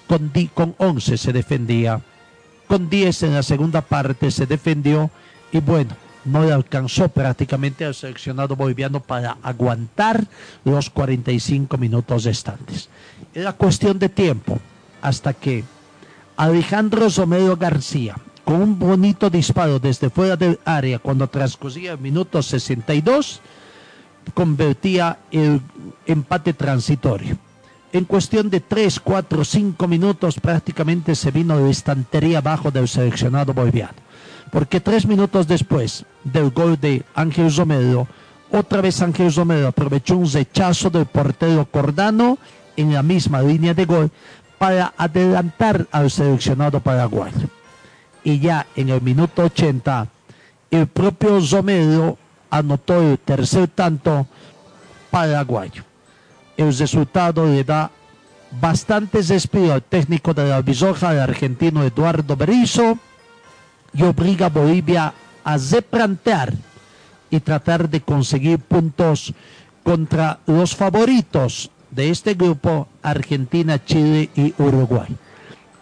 [0.07, 2.01] Con, con 11 se defendía
[2.67, 5.09] con 10 en la segunda parte se defendió
[5.51, 5.95] y bueno,
[6.25, 10.25] no le alcanzó prácticamente al seleccionado boliviano para aguantar
[10.63, 12.89] los 45 minutos restantes.
[13.33, 14.59] Era cuestión de tiempo
[15.01, 15.63] hasta que
[16.37, 22.41] Alejandro Romero García, con un bonito disparo desde fuera del área cuando transcurría el minuto
[22.41, 23.41] 62,
[24.33, 25.61] convertía el
[26.05, 27.37] empate transitorio
[27.91, 33.53] en cuestión de 3, 4, 5 minutos prácticamente se vino de estantería abajo del seleccionado
[33.53, 34.08] boliviano.
[34.51, 38.07] Porque tres minutos después del gol de Ángel Romero,
[38.51, 42.37] otra vez Ángel Romero aprovechó un rechazo del portero Cordano
[42.75, 44.11] en la misma línea de gol
[44.57, 47.47] para adelantar al seleccionado paraguayo.
[48.23, 50.07] Y ya en el minuto 80,
[50.71, 52.17] el propio Romero
[52.49, 54.27] anotó el tercer tanto
[55.11, 55.83] paraguayo
[56.59, 57.89] el resultado le da
[58.59, 62.99] bastante despido al técnico de la Bisoja, el argentino Eduardo Berizzo,
[63.93, 65.13] y obliga a Bolivia
[65.43, 66.53] a replantear
[67.29, 69.33] y tratar de conseguir puntos
[69.83, 75.15] contra los favoritos de este grupo, Argentina, Chile y Uruguay.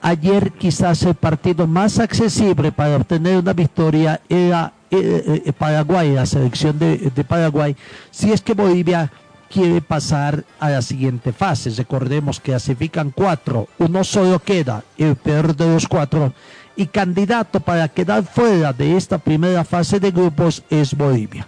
[0.01, 6.26] Ayer quizás el partido más accesible para obtener una victoria era eh, eh, Paraguay, la
[6.26, 7.76] selección de, de Paraguay,
[8.12, 9.12] si es que Bolivia
[9.49, 11.72] quiere pasar a la siguiente fase.
[11.72, 16.34] Recordemos que clasifican cuatro, uno solo queda, el peor de los cuatro,
[16.78, 21.47] y candidato para quedar fuera de esta primera fase de grupos es Bolivia.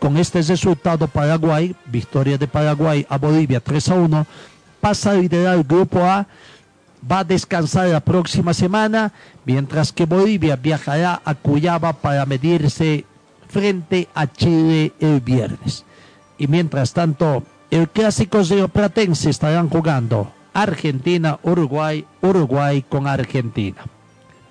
[0.00, 4.26] Con este resultado, Paraguay, victoria de Paraguay a Bolivia 3 a 1,
[4.80, 6.26] pasa a liderar el grupo A,
[7.08, 9.12] va a descansar la próxima semana,
[9.44, 13.04] mientras que Bolivia viajará a Cuyaba para medirse
[13.48, 15.84] frente a Chile el viernes.
[16.38, 18.42] Y mientras tanto, el clásico
[18.72, 23.82] Platense estarán jugando Argentina, Uruguay, Uruguay con Argentina.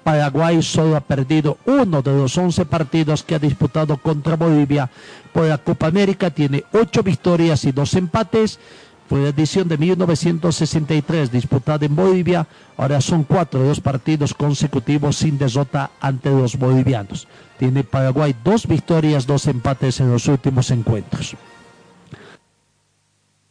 [0.04, 4.90] Paraguay solo ha perdido uno de los 11 partidos que ha disputado contra Bolivia
[5.32, 6.30] por la Copa América.
[6.30, 8.60] Tiene ocho victorias y dos empates.
[9.08, 12.48] Fue la edición de 1963 disputada en Bolivia.
[12.78, 17.28] Ahora son cuatro los partidos consecutivos sin derrota ante los bolivianos.
[17.60, 21.36] Tiene Paraguay dos victorias, dos empates en los últimos encuentros.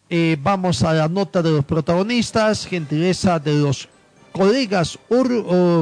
[0.08, 3.88] Eh, vamos a la nota de los protagonistas, gentileza de los
[4.32, 4.98] colegas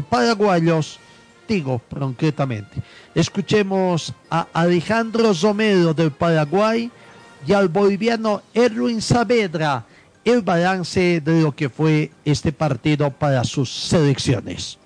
[0.09, 0.99] paraguayos,
[1.47, 2.83] digo concretamente.
[3.15, 6.91] Escuchemos a Alejandro Romero del Paraguay
[7.47, 9.85] y al boliviano Erwin Saavedra
[10.25, 14.79] el balance de lo que fue este partido para sus selecciones.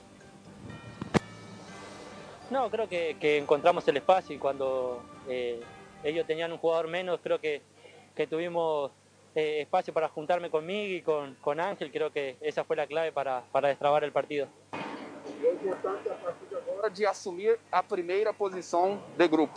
[2.51, 5.61] No, creo que, encontramos el espacio y cuando eh,
[6.05, 7.63] ellos tenían un jugador menos, creo que,
[8.29, 8.93] tuvimos
[9.35, 11.91] eh, espacio para juntarme conmigo y con, con, Ángel.
[11.91, 14.49] Creo que esa fue la clave para, para destrabar el partido.
[16.95, 19.55] de asumir a primera posición de grupo.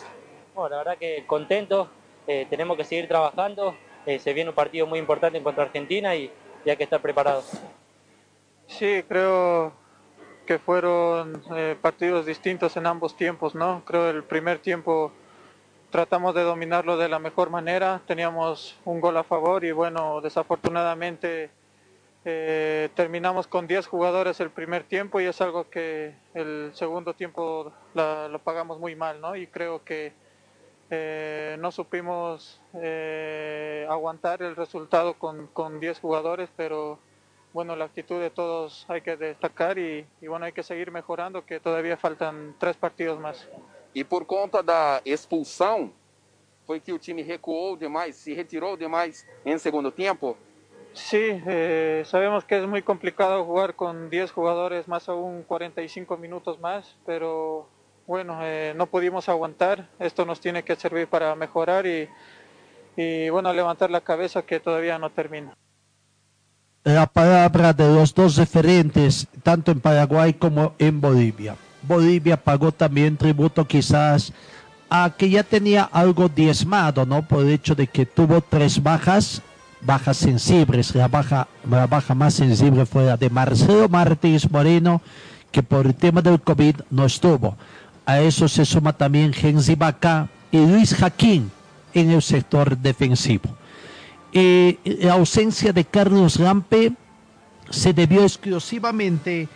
[0.53, 1.89] Bueno, la verdad que contento,
[2.27, 6.31] eh, tenemos que seguir trabajando, se viene un partido muy importante contra Argentina y,
[6.63, 7.59] y hay que estar preparados.
[8.67, 9.73] Sí, creo
[10.45, 13.83] que fueron eh, partidos distintos en ambos tiempos, ¿no?
[13.85, 15.11] Creo el primer tiempo
[15.95, 21.49] tratamos de dominarlo de la mejor manera, teníamos un gol a favor y bueno, desafortunadamente
[22.25, 27.71] eh, terminamos con 10 jugadores el primer tiempo y es algo que el segundo tiempo
[27.93, 29.37] lo pagamos muy mal, ¿no?
[29.37, 30.11] Y creo que
[30.89, 32.59] eh, no supimos
[33.87, 36.99] aguantar el resultado con, con 10 jugadores, pero
[37.53, 41.61] bueno, la actitud de todos hay que destacar y, bueno, hay que seguir mejorando, que
[41.61, 43.47] todavía faltan tres partidos más.
[43.95, 45.93] Y e por conta da expulsão,
[46.67, 50.35] fue que el time recuou demais, se retiró demais en segundo tiempo?
[50.93, 56.59] Sí, eh, sabemos que es muy complicado jugar con 10 jugadores, más aún 45 minutos
[56.59, 57.69] más, pero
[58.05, 62.09] bueno, eh, no pudimos aguantar, esto nos tiene que servir para mejorar y,
[62.97, 65.55] y bueno, levantar la cabeza que todavía no termina
[66.85, 71.55] la palabra de los dos referentes, tanto en Paraguay como en Bolivia.
[71.87, 74.33] Bolivia pagó también tributo quizás
[74.89, 77.27] a que ya tenía algo diezmado, ¿no?
[77.27, 79.41] Por el hecho de que tuvo tres bajas,
[79.81, 80.93] bajas sensibles.
[80.95, 85.01] La baja, la baja más sensible fue la de Marcelo Martínez Moreno,
[85.51, 87.57] que por el tema del COVID no estuvo.
[88.05, 91.51] A eso se suma también Genzi Baca y Luis Jaquín
[91.93, 93.49] en el sector defensivo.
[94.31, 96.91] Eh, la ausencia de Carlos Lampe
[97.69, 99.47] se debió exclusivamente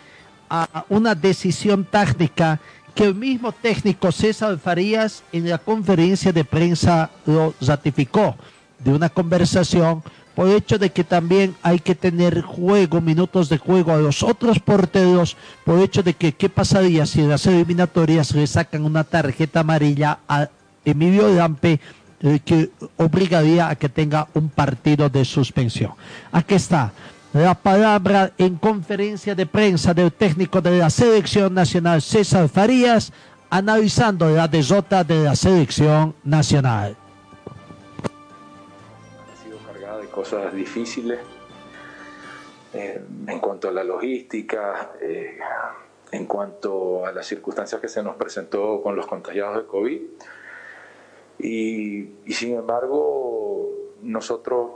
[0.50, 2.60] a una decisión táctica
[2.96, 8.36] que el mismo técnico César Farías en la conferencia de prensa lo ratificó,
[8.80, 10.04] de una conversación
[10.36, 14.24] por el hecho de que también hay que tener juego, minutos de juego a los
[14.24, 15.36] otros porteros,
[15.66, 19.62] por el hecho de que qué pasaría si en las eliminatorias le sacan una tarjeta
[19.62, 20.48] amarilla a
[20.86, 21.80] Emilio Lampe
[22.22, 25.92] eh, que obligaría a que tenga un partido de suspensión.
[26.32, 26.92] Aquí está
[27.34, 33.14] la palabra en conferencia de prensa del técnico de la selección nacional César Farías
[33.50, 36.96] analizando la derrota de la selección nacional.
[39.32, 41.20] Ha sido cargada de cosas difíciles
[42.74, 45.40] eh, en cuanto a la logística, eh,
[46.12, 50.02] en cuanto a las circunstancias que se nos presentó con los contagiados de COVID
[51.40, 53.70] y, sin embargo,
[54.02, 54.70] nosotros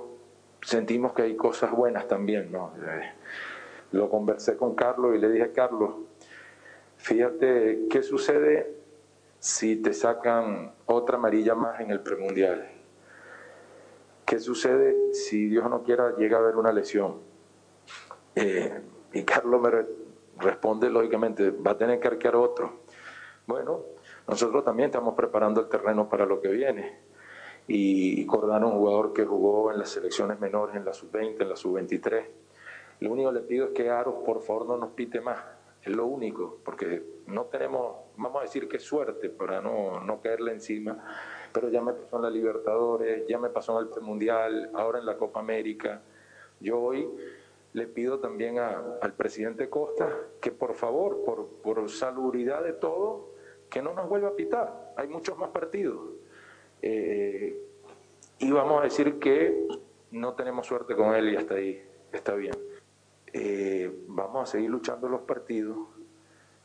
[0.64, 2.74] sentimos que hay cosas buenas también, ¿no?
[2.78, 3.11] Eh,
[3.91, 5.95] lo conversé con Carlos y le dije, Carlos,
[6.97, 8.76] fíjate qué sucede
[9.39, 12.70] si te sacan otra amarilla más en el premundial.
[14.26, 17.20] ¿Qué sucede si Dios no quiera llega a haber una lesión?
[18.36, 19.86] Eh, y Carlos me
[20.39, 22.84] responde lógicamente, va a tener que arquear otro.
[23.45, 23.82] Bueno,
[24.28, 26.99] nosotros también estamos preparando el terreno para lo que viene.
[27.68, 31.55] Y Cordano un jugador que jugó en las selecciones menores, en la sub-20, en la
[31.55, 32.26] sub-23.
[32.99, 35.39] Lo único que le pido es que Aros, por favor, no nos pite más.
[35.82, 40.53] Es lo único, porque no tenemos, vamos a decir que suerte para no, no caerle
[40.53, 41.03] encima,
[41.51, 45.05] pero ya me pasó en la Libertadores, ya me pasó en el Mundial, ahora en
[45.05, 46.01] la Copa América.
[46.61, 47.09] Yo hoy
[47.74, 50.07] le pido también al presidente Costa
[50.39, 53.34] que por favor, por, por salubridad de todo,
[53.70, 54.93] que no nos vuelva a pitar.
[54.95, 55.99] Hay muchos más partidos.
[56.86, 57.58] Eh,
[58.40, 59.68] y vamos a decir que
[60.12, 61.82] no tenemos suerte con él y hasta ahí
[62.12, 62.54] está bien.
[63.32, 65.78] Eh, vamos a seguir luchando los partidos,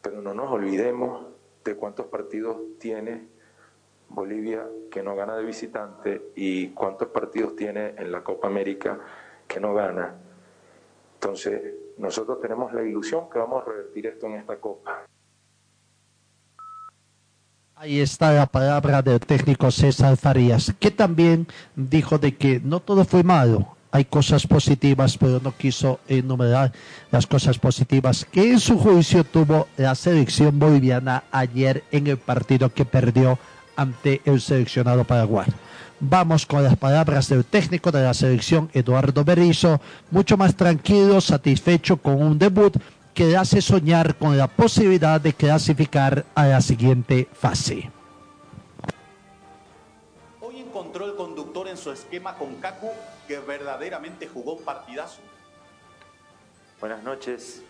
[0.02, 1.24] pero no nos olvidemos
[1.64, 3.28] de cuántos partidos tiene
[4.08, 8.98] Bolivia que no gana de visitante y cuántos partidos tiene en la Copa América
[9.46, 10.16] que no gana.
[11.14, 15.06] Entonces, nosotros tenemos la ilusión que vamos a revertir esto en esta Copa.
[17.80, 23.04] Ahí está la palabra del técnico César Farías, que también dijo de que no todo
[23.04, 26.72] fue malo, hay cosas positivas, pero no quiso enumerar
[27.12, 32.74] las cosas positivas que en su juicio tuvo la selección boliviana ayer en el partido
[32.74, 33.38] que perdió
[33.76, 35.52] ante el seleccionado paraguayo.
[36.00, 41.96] Vamos con las palabras del técnico de la selección, Eduardo Berizzo, mucho más tranquilo, satisfecho
[41.96, 42.76] con un debut
[43.14, 47.90] que hace soñar con la posibilidad de clasificar a la siguiente fase.
[50.40, 52.90] Hoy encontró el conductor en su esquema con Kaku
[53.26, 55.20] que verdaderamente jugó un partidazo.
[56.80, 57.64] Buenas noches.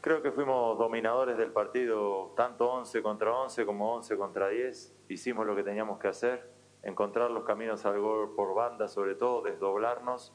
[0.00, 4.94] Creo que fuimos dominadores del partido, tanto 11 contra 11 como 11 contra 10.
[5.08, 6.50] Hicimos lo que teníamos que hacer,
[6.82, 10.32] encontrar los caminos al gol por banda, sobre todo desdoblarnos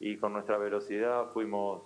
[0.00, 1.82] y con nuestra velocidad fuimos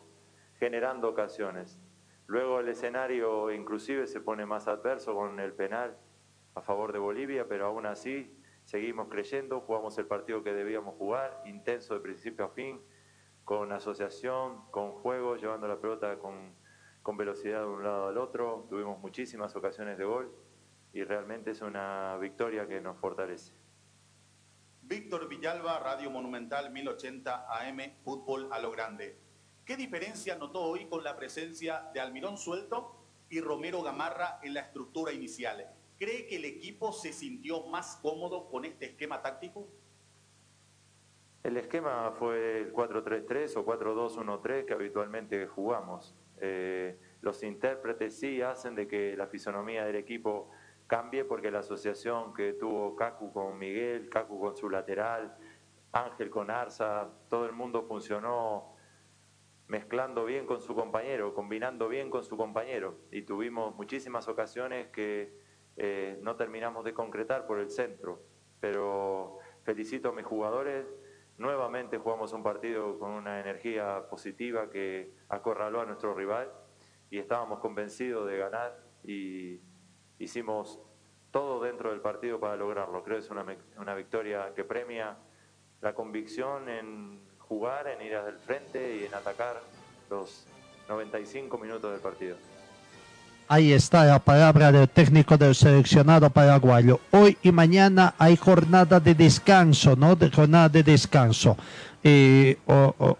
[0.63, 1.81] generando ocasiones.
[2.29, 5.99] Luego el escenario inclusive se pone más adverso con el penal
[6.55, 8.33] a favor de Bolivia, pero aún así
[8.63, 12.81] seguimos creyendo, jugamos el partido que debíamos jugar, intenso de principio a fin,
[13.43, 16.55] con asociación, con juego, llevando la pelota con
[17.03, 20.33] con velocidad de un lado al otro, tuvimos muchísimas ocasiones de gol
[20.93, 23.53] y realmente es una victoria que nos fortalece.
[24.83, 29.22] Víctor Villalba, Radio Monumental 1080 AM, Fútbol a lo Grande.
[29.65, 32.97] ¿Qué diferencia notó hoy con la presencia de Almirón Suelto
[33.31, 35.73] y Romero Gamarra en la estructura inicial?
[36.01, 39.69] ¿Cree que el equipo se sintió más cómodo con este esquema táctico?
[41.45, 46.17] El esquema fue el 4-3-3 o 4-2-1-3 que habitualmente jugamos.
[46.41, 50.51] Eh, los intérpretes sí hacen de que la fisonomía del equipo
[50.89, 55.37] cambie porque la asociación que tuvo Cacu con Miguel, Cacu con su lateral,
[55.93, 58.72] Ángel con Arza, todo el mundo funcionó
[59.73, 62.99] mezclando bien con su compañero, combinando bien con su compañero.
[63.11, 65.33] Y tuvimos muchísimas ocasiones que
[65.79, 68.23] eh, no terminamos de concretar por el centro,
[68.61, 70.95] pero felicito a mis jugadores.
[71.39, 76.53] Nuevamente jugamos un partido con una energía positiva que acorraló a nuestro rival.
[77.09, 79.59] Y estábamos convencidos de ganar y
[80.18, 80.83] hicimos
[81.31, 83.03] todo dentro del partido para lograrlo.
[83.03, 83.47] Creo que es una,
[83.79, 85.16] una victoria que premia
[85.81, 89.61] la convicción en jugar, en ir al frente y en atacar
[90.09, 90.44] los
[90.88, 92.36] 95 minutos del partido.
[93.46, 96.98] Ahí está la palabra del técnico del seleccionado paraguayo.
[97.11, 100.16] Hoy y mañana hay jornada de descanso, ¿no?
[100.16, 101.59] De jornada de descanso.
[102.03, 102.57] Eh,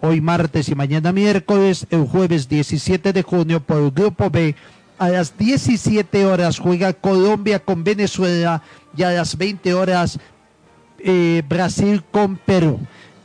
[0.01, 4.55] hoy martes y mañana miércoles, el jueves 17 de junio por el grupo B.
[4.99, 8.63] A las 17 horas juega Colombia con Venezuela
[8.97, 10.19] y a las 20 horas
[11.01, 12.81] eh, Brasil con Perú.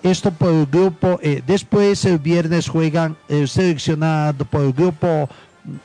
[0.07, 1.43] Esto por el grupo E.
[1.45, 5.27] Después el viernes juegan el seleccionado por el grupo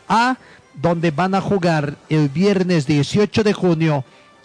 [0.09, 0.37] A
[0.81, 4.05] donde van a jugar el viernes 18 de junio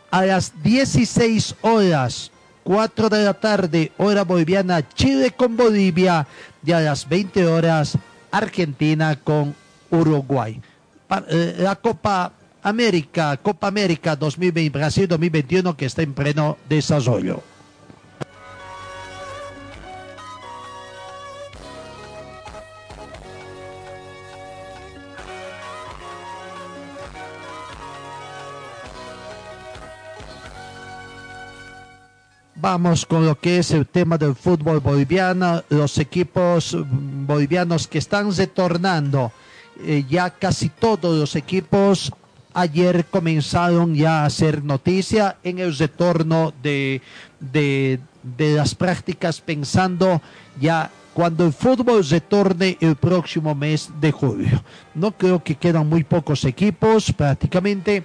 [0.10, 2.32] a las 16 horas,
[2.64, 6.26] 4 de la tarde, hora boliviana, Chile con Bolivia,
[6.66, 8.00] y a las 20 horas,
[8.32, 9.54] Argentina con
[9.92, 10.60] Uruguay.
[11.30, 12.32] Eh, la Copa
[12.64, 17.44] América, Copa América 2020, Brasil 2021, que está en pleno desarrollo.
[32.60, 38.36] Vamos con lo que es el tema del fútbol boliviano, los equipos bolivianos que están
[38.36, 39.32] retornando.
[39.86, 42.12] Eh, ya casi todos los equipos
[42.56, 47.04] ayer comenzaron ya a hacer noticia en el retorno de,
[47.40, 50.20] de, de las prácticas pensando
[50.60, 54.64] ya cuando el fútbol retorne el próximo mes de julio.
[54.96, 58.04] No creo que quedan muy pocos equipos prácticamente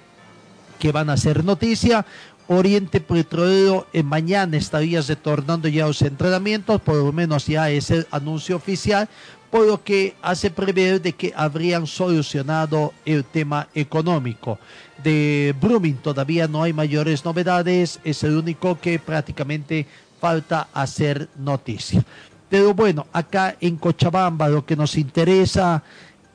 [0.82, 2.04] que van a hacer noticia.
[2.48, 8.06] Oriente Petrolero en mañana estaría retornando ya los entrenamientos, por lo menos ya es el
[8.10, 9.08] anuncio oficial,
[9.50, 14.58] por lo que hace prever de que habrían solucionado el tema económico.
[15.02, 19.86] De Brumming todavía no hay mayores novedades, es el único que prácticamente
[20.20, 22.02] falta hacer noticia.
[22.48, 25.82] Pero bueno, acá en Cochabamba lo que nos interesa,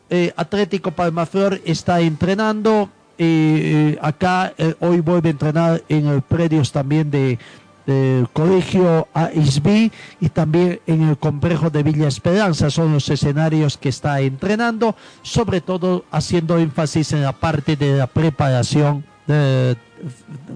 [0.09, 6.71] eh, Atlético Palmaflor está entrenando, eh, acá eh, hoy vuelve a entrenar en el predios
[6.71, 7.39] también de
[7.85, 9.89] del colegio AISB
[10.19, 15.61] y también en el complejo de Villa Esperanza son los escenarios que está entrenando, sobre
[15.61, 19.75] todo haciendo énfasis en la parte de la preparación eh,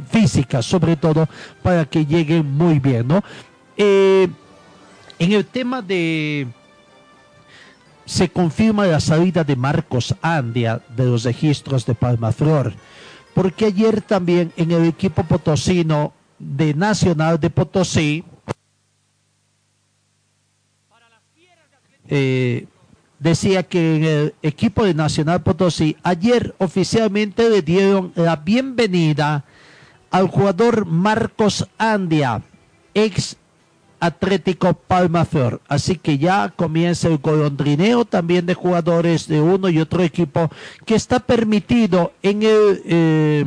[0.09, 1.29] física, sobre todo
[1.63, 3.23] para que lleguen muy bien, ¿no?
[3.77, 4.35] en
[5.17, 6.47] el tema de
[8.05, 12.73] se confirma la salida de Marcos Andia de los registros de Palmaflor,
[13.33, 18.23] porque ayer también en el equipo potosino de Nacional de Potosí
[22.09, 22.67] eh,
[23.19, 29.45] decía que en el equipo de Nacional Potosí ayer oficialmente le dieron la bienvenida
[30.09, 32.41] al jugador Marcos Andia,
[32.93, 33.37] ex
[34.01, 35.61] Atlético Palmaflor.
[35.67, 40.49] Así que ya comienza el golondrineo también de jugadores de uno y otro equipo
[40.85, 43.45] que está permitido en el eh,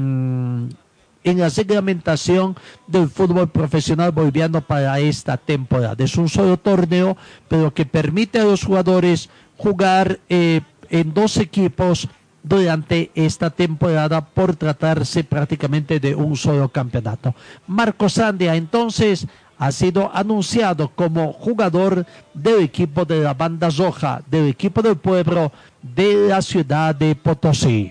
[1.25, 2.55] en la reglamentación
[2.87, 6.05] del fútbol profesional boliviano para esta temporada.
[6.05, 7.17] Es un solo torneo,
[7.49, 12.09] pero que permite a los jugadores jugar eh, en dos equipos
[12.43, 17.35] durante esta temporada por tratarse prácticamente de un solo campeonato.
[17.67, 19.27] Marco Sandia entonces
[19.65, 22.05] ha sido anunciado como jugador
[22.35, 25.51] del equipo de la banda roja, del equipo del pueblo
[25.81, 27.91] de la ciudad de Potosí.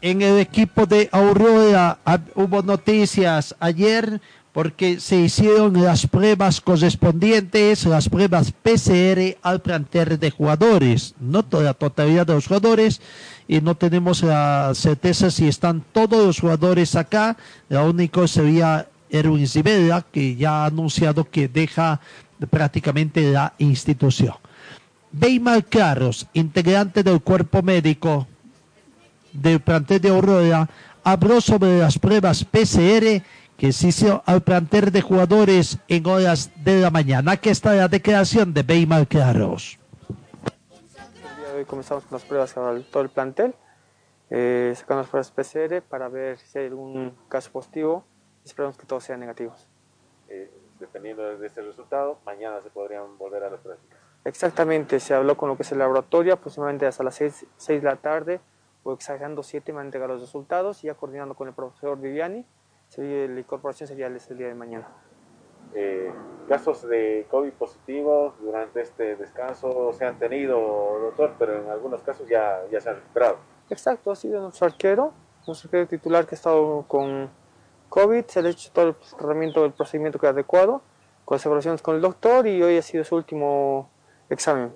[0.00, 1.98] en el equipo de Aurora
[2.36, 4.20] hubo noticias ayer
[4.52, 11.64] porque se hicieron las pruebas correspondientes, las pruebas PCR al plantel de jugadores, no toda
[11.64, 13.00] la totalidad de los jugadores,
[13.46, 17.36] y no tenemos la certeza si están todos los jugadores acá,
[17.68, 22.00] la única sería Erwin Zibela, que ya ha anunciado que deja
[22.50, 24.34] prácticamente la institución.
[25.12, 28.26] Weimar Carlos, integrante del cuerpo médico,
[29.32, 30.68] del plantel de Aurora
[31.04, 33.22] habló sobre las pruebas PCR
[33.58, 37.32] que se hizo al plantel de jugadores en horas de la mañana.
[37.32, 39.80] Aquí está la declaración de Weimar Claros.
[40.46, 43.56] El día de hoy comenzamos con las pruebas a todo el plantel,
[44.30, 48.04] eh, sacando las pruebas PCR para ver si hay algún caso positivo.
[48.44, 49.66] Esperamos que todos sean negativos.
[50.28, 50.48] Eh,
[50.78, 53.98] dependiendo de ese resultado, mañana se podrían volver a las prácticas.
[54.24, 57.88] Exactamente, se habló con lo que es el laboratorio, aproximadamente hasta las 6, 6 de
[57.88, 58.40] la tarde
[58.84, 62.46] o exagerando siete me han entregado los resultados, ya coordinando con el profesor Viviani,
[62.88, 64.88] sería, la incorporación sería el, día de mañana.
[65.74, 66.10] Eh,
[66.48, 70.58] casos de COVID positivos durante este descanso se han tenido,
[71.00, 73.36] doctor, pero en algunos casos ya, ya se han recuperado.
[73.70, 75.12] Exacto, ha sido nuestro arquero,
[75.46, 77.30] nuestro arquero titular que ha estado con
[77.90, 80.82] COVID, se ha hecho todo el tratamiento del procedimiento que es adecuado,
[81.24, 83.90] con las evaluaciones con el doctor y hoy ha sido su último
[84.30, 84.72] examen.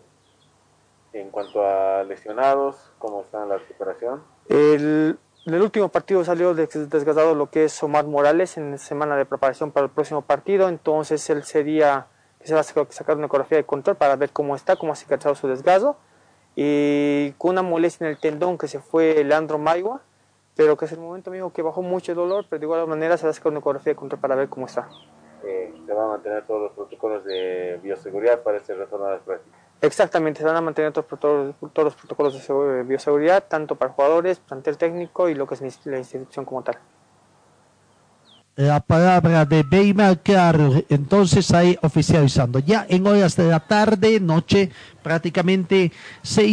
[1.14, 4.22] En cuanto a lesionados, ¿cómo está la recuperación?
[4.48, 9.72] El, el último partido salió desgastado lo que es Omar Morales en semana de preparación
[9.72, 12.06] para el próximo partido, entonces él sería
[12.38, 14.96] que se va a sacar una ecografía de control para ver cómo está, cómo ha
[14.96, 15.96] cicatrizado su desgazo
[16.54, 20.02] y con una molestia en el tendón que se fue Leandro Maigua,
[20.54, 23.16] pero que es el momento mismo que bajó mucho el dolor, pero de igual manera
[23.16, 24.88] se va a sacar una ecografía de control para ver cómo está.
[25.44, 29.22] Eh, se van a mantener todos los protocolos de bioseguridad para este retorno a las
[29.22, 29.61] prácticas.
[29.82, 34.76] Exactamente, se van a mantener todos, todos los protocolos de bioseguridad, tanto para jugadores, plantel
[34.76, 36.78] técnico y lo que es la institución como tal.
[38.54, 42.60] La palabra de Weimar Carlos, entonces ahí oficializando.
[42.60, 44.70] Ya en horas de la tarde, noche,
[45.02, 45.90] prácticamente
[46.22, 46.44] se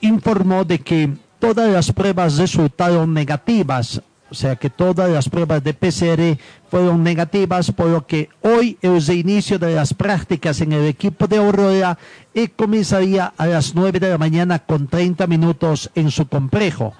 [0.00, 1.10] informó de que
[1.40, 4.00] todas las pruebas resultaron negativas
[4.32, 9.04] o sea que todas las pruebas de PCR fueron negativas, por lo que hoy el
[9.04, 11.98] reinicio de las prácticas en el equipo de Aurora
[12.32, 16.94] y comenzaría a las 9 de la mañana con 30 minutos en su complejo.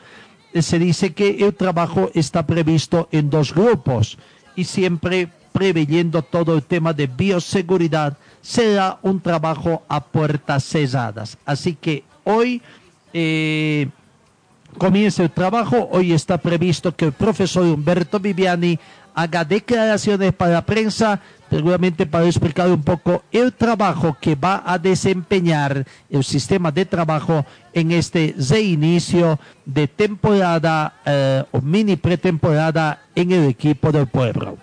[0.55, 4.19] Se dice que el trabajo está previsto en dos grupos
[4.55, 11.39] y siempre preveyendo todo el tema de bioseguridad, será un trabajo a puertas cerradas.
[11.47, 12.61] Así que hoy
[13.15, 13.89] eh,
[14.79, 15.89] comienza el trabajo.
[15.93, 18.79] Hoy está previsto que el profesor Humberto Viviani
[19.15, 21.21] haga declaraciones para la prensa,
[21.51, 27.45] seguramente para explicar un poco el trabajo que va a desempeñar el sistema de trabajo
[27.73, 34.57] en este reinicio de temporada eh, o mini pretemporada en el equipo del pueblo.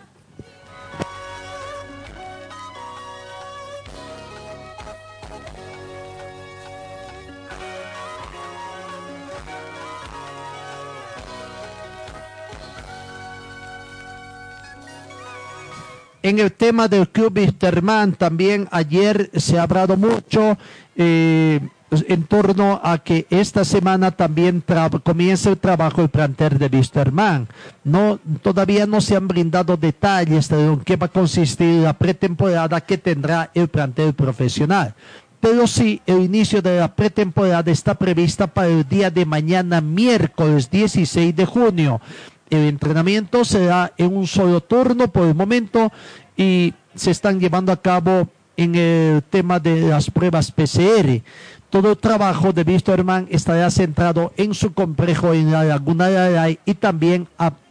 [16.22, 20.57] En el tema del club Wisterman también ayer se ha hablado mucho
[20.97, 21.61] eh,
[21.91, 24.63] en torno a que esta semana también
[25.03, 27.47] comienza el trabajo el plantel de Wisterman.
[27.84, 32.82] No, todavía no se han brindado detalles de en qué va a consistir la pretemporada
[32.82, 34.93] que tendrá el plantel profesional.
[35.39, 40.70] Pero sí, el inicio de la pretemporada está prevista para el día de mañana, miércoles
[40.70, 42.01] 16 de junio.
[42.50, 45.91] El entrenamiento se da en un solo turno por el momento
[46.36, 48.28] y se están llevando a cabo
[48.58, 51.22] en el tema de las pruebas PCR.
[51.70, 56.18] Todo el trabajo de Víctor Herman estará centrado en su complejo en la Laguna de
[56.18, 57.28] Aray y también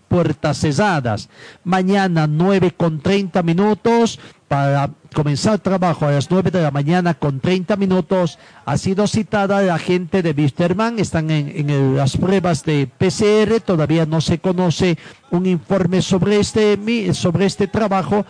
[0.08, 1.28] puertas cerradas.
[1.64, 7.14] Mañana 9 con 30 minutos para comenzar el trabajo a las 9 de la mañana
[7.14, 8.38] con 30 minutos.
[8.64, 14.06] Ha sido citada la gente de Wisterman, están en, en las pruebas de PCR, todavía
[14.06, 14.98] no se conoce
[15.30, 18.24] un informe sobre este, sobre este trabajo,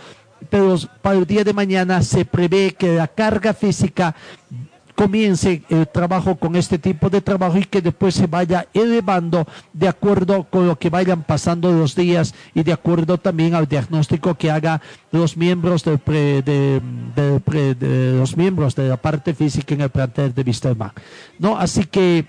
[0.51, 4.15] pero para el día de mañana se prevé que la carga física
[4.99, 9.87] comience el trabajo con este tipo de trabajo y que después se vaya elevando de
[9.87, 14.51] acuerdo con lo que vayan pasando los días y de acuerdo también al diagnóstico que
[14.51, 14.83] haga
[15.13, 16.01] los miembros del
[16.45, 16.83] de,
[18.19, 20.91] los miembros de la parte física en el plantel de Vistelman.
[21.39, 21.57] ¿no?
[21.57, 22.27] Así que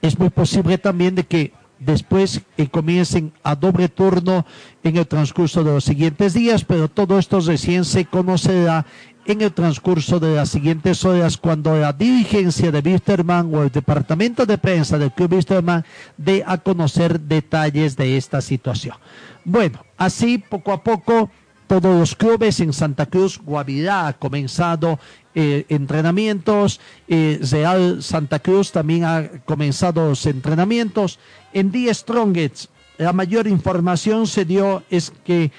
[0.00, 1.52] es muy posible también de que
[1.84, 4.46] después eh, comiencen a doble turno
[4.84, 8.86] en el transcurso de los siguientes días, pero todo esto recién se conocerá
[9.24, 14.46] en el transcurso de las siguientes horas cuando la dirigencia de Wisterman o el departamento
[14.46, 15.84] de prensa del Club Wisterman
[16.16, 18.96] dé a conocer detalles de esta situación.
[19.44, 21.30] Bueno, así poco a poco
[21.66, 24.98] todos los clubes en Santa Cruz, Guavirá ha comenzado
[25.34, 31.18] eh, entrenamientos, eh, Real Santa Cruz también ha comenzado los entrenamientos.
[31.54, 32.66] En The Strongest,
[32.98, 35.50] la mayor información se dio es que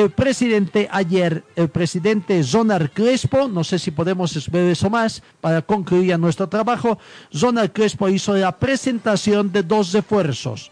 [0.00, 5.60] el presidente ayer, el presidente Zonar Crespo, no sé si podemos ver eso más para
[5.60, 6.98] concluir nuestro trabajo,
[7.34, 10.70] Zonar Crespo hizo la presentación de dos refuerzos,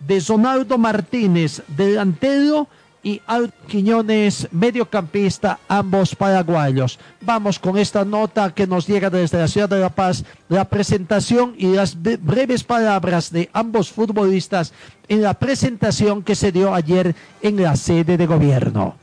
[0.00, 2.66] de Zonaldo Martínez, delantero,
[3.04, 6.98] y Al Quiñones, mediocampista, ambos paraguayos.
[7.20, 11.54] Vamos con esta nota que nos llega desde la ciudad de La Paz, la presentación
[11.58, 14.72] y las breves palabras de ambos futbolistas
[15.06, 18.96] en la presentación que se dio ayer en la sede de gobierno.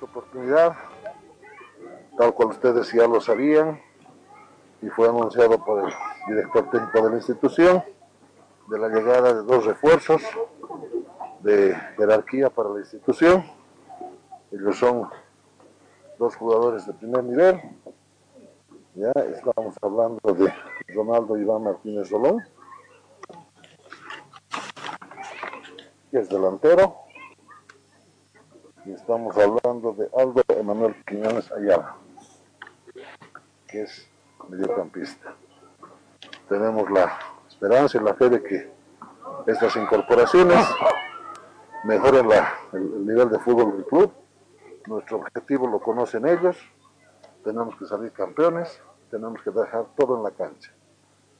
[0.00, 0.72] Oportunidad,
[2.16, 3.80] tal cual ustedes ya lo sabían,
[4.80, 5.94] y fue anunciado por el
[6.26, 7.84] director técnico de la institución,
[8.68, 10.22] de la llegada de dos refuerzos
[11.42, 13.44] de jerarquía para la institución.
[14.50, 15.08] Ellos son
[16.18, 17.60] dos jugadores de primer nivel.
[18.94, 20.52] Ya estamos hablando de
[20.88, 22.42] Ronaldo Iván Martínez Rolón,
[26.10, 26.96] que es delantero.
[28.84, 31.96] Y estamos hablando de Aldo Emanuel Quiñones Ayala,
[33.68, 34.08] que es
[34.48, 35.34] mediocampista.
[36.48, 37.16] Tenemos la
[37.48, 38.72] esperanza y la fe de que
[39.46, 40.66] estas incorporaciones
[41.84, 42.28] mejoren
[42.72, 44.12] el, nivel de fútbol del club.
[44.86, 46.56] Nuestro objetivo lo conocen ellos.
[47.44, 48.80] Tenemos que salir campeones,
[49.10, 50.72] tenemos que dejar todo en la cancha.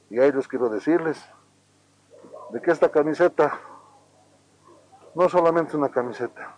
[0.09, 1.23] Y a ellos quiero decirles
[2.51, 3.59] de que esta camiseta
[5.15, 6.55] no solamente una camiseta,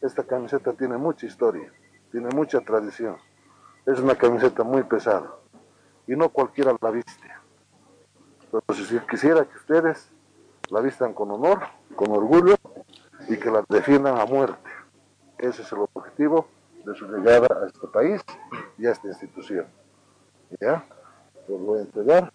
[0.00, 1.72] esta camiseta tiene mucha historia,
[2.10, 3.16] tiene mucha tradición.
[3.86, 5.34] Es una camiseta muy pesada
[6.06, 7.28] y no cualquiera la viste.
[8.52, 10.10] Entonces, si quisiera que ustedes
[10.70, 11.60] la vistan con honor,
[11.96, 12.56] con orgullo
[13.30, 14.68] y que la defiendan a muerte.
[15.38, 16.48] Ese es el objetivo
[16.84, 18.20] de su llegada a este país
[18.76, 19.66] y a esta institución.
[20.60, 20.84] ¿Ya?
[21.46, 22.32] Les voy a entregar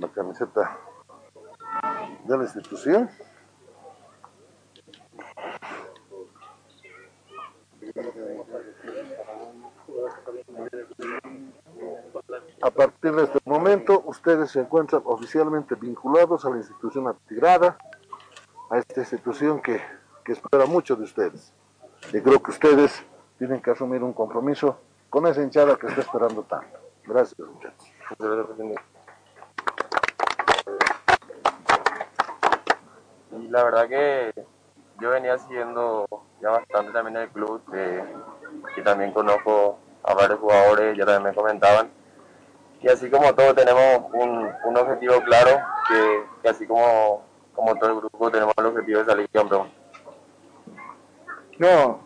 [0.00, 0.76] la camiseta
[2.24, 3.08] de la institución.
[12.60, 17.78] A partir de este momento, ustedes se encuentran oficialmente vinculados a la institución activada
[18.70, 19.80] a esta institución que,
[20.26, 21.54] espera mucho de ustedes.
[22.12, 23.02] Y creo que ustedes
[23.38, 26.78] tienen que asumir un compromiso con esa hinchada que está esperando tanto.
[27.06, 27.92] Gracias, muchachos.
[33.40, 34.32] Y la verdad que
[35.00, 36.06] yo venía siguiendo
[36.42, 41.90] ya bastante también el club, que, también conozco a varios jugadores, ya también me comentaban.
[42.80, 45.58] Y así como todos tenemos un, objetivo claro,
[45.88, 47.27] que así como
[47.58, 49.68] como todo el grupo, tenemos el objetivo de salir campeón.
[51.58, 52.00] No,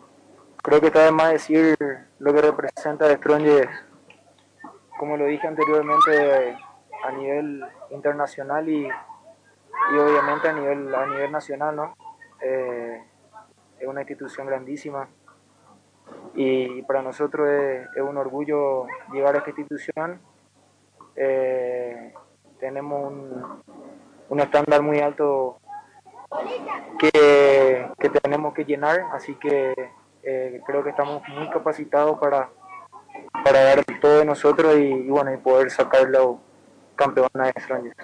[0.63, 1.77] creo que está de más decir
[2.19, 3.71] lo que representa de Strongest,
[4.99, 6.57] como lo dije anteriormente,
[7.05, 11.97] a nivel internacional y, y obviamente a nivel, a nivel nacional, ¿no?
[12.41, 13.05] Eh,
[13.79, 15.07] es una institución grandísima
[16.35, 17.47] y para nosotros
[17.95, 20.19] es, un orgullo llevar a esta institución.
[21.15, 22.15] Eh,
[22.59, 23.63] tenemos un,
[24.33, 25.59] un estándar muy alto
[26.99, 27.91] que,
[28.23, 29.75] tenemos que llenar, así que
[30.23, 32.49] eh, creo que estamos muy capacitados para,
[33.45, 36.39] para dar todo de nosotros y, bueno y poder sacarlo
[36.97, 37.95] campeona de Strangers.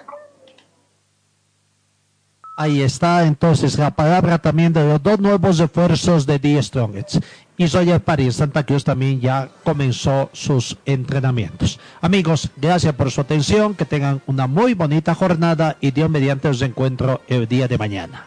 [2.61, 7.23] Ahí está entonces la palabra también de los dos nuevos refuerzos de The Strongest.
[7.55, 11.79] Y Zoya París Santa Cruz también ya comenzó sus entrenamientos.
[12.01, 16.61] Amigos, gracias por su atención, que tengan una muy bonita jornada y Dios mediante os
[16.61, 18.25] encuentro el día de mañana.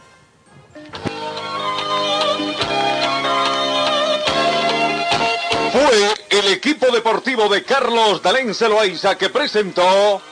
[5.72, 10.22] Fue el equipo deportivo de Carlos Dalén Celoaiza que presentó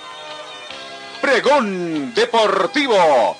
[1.21, 3.40] Pregón Deportivo.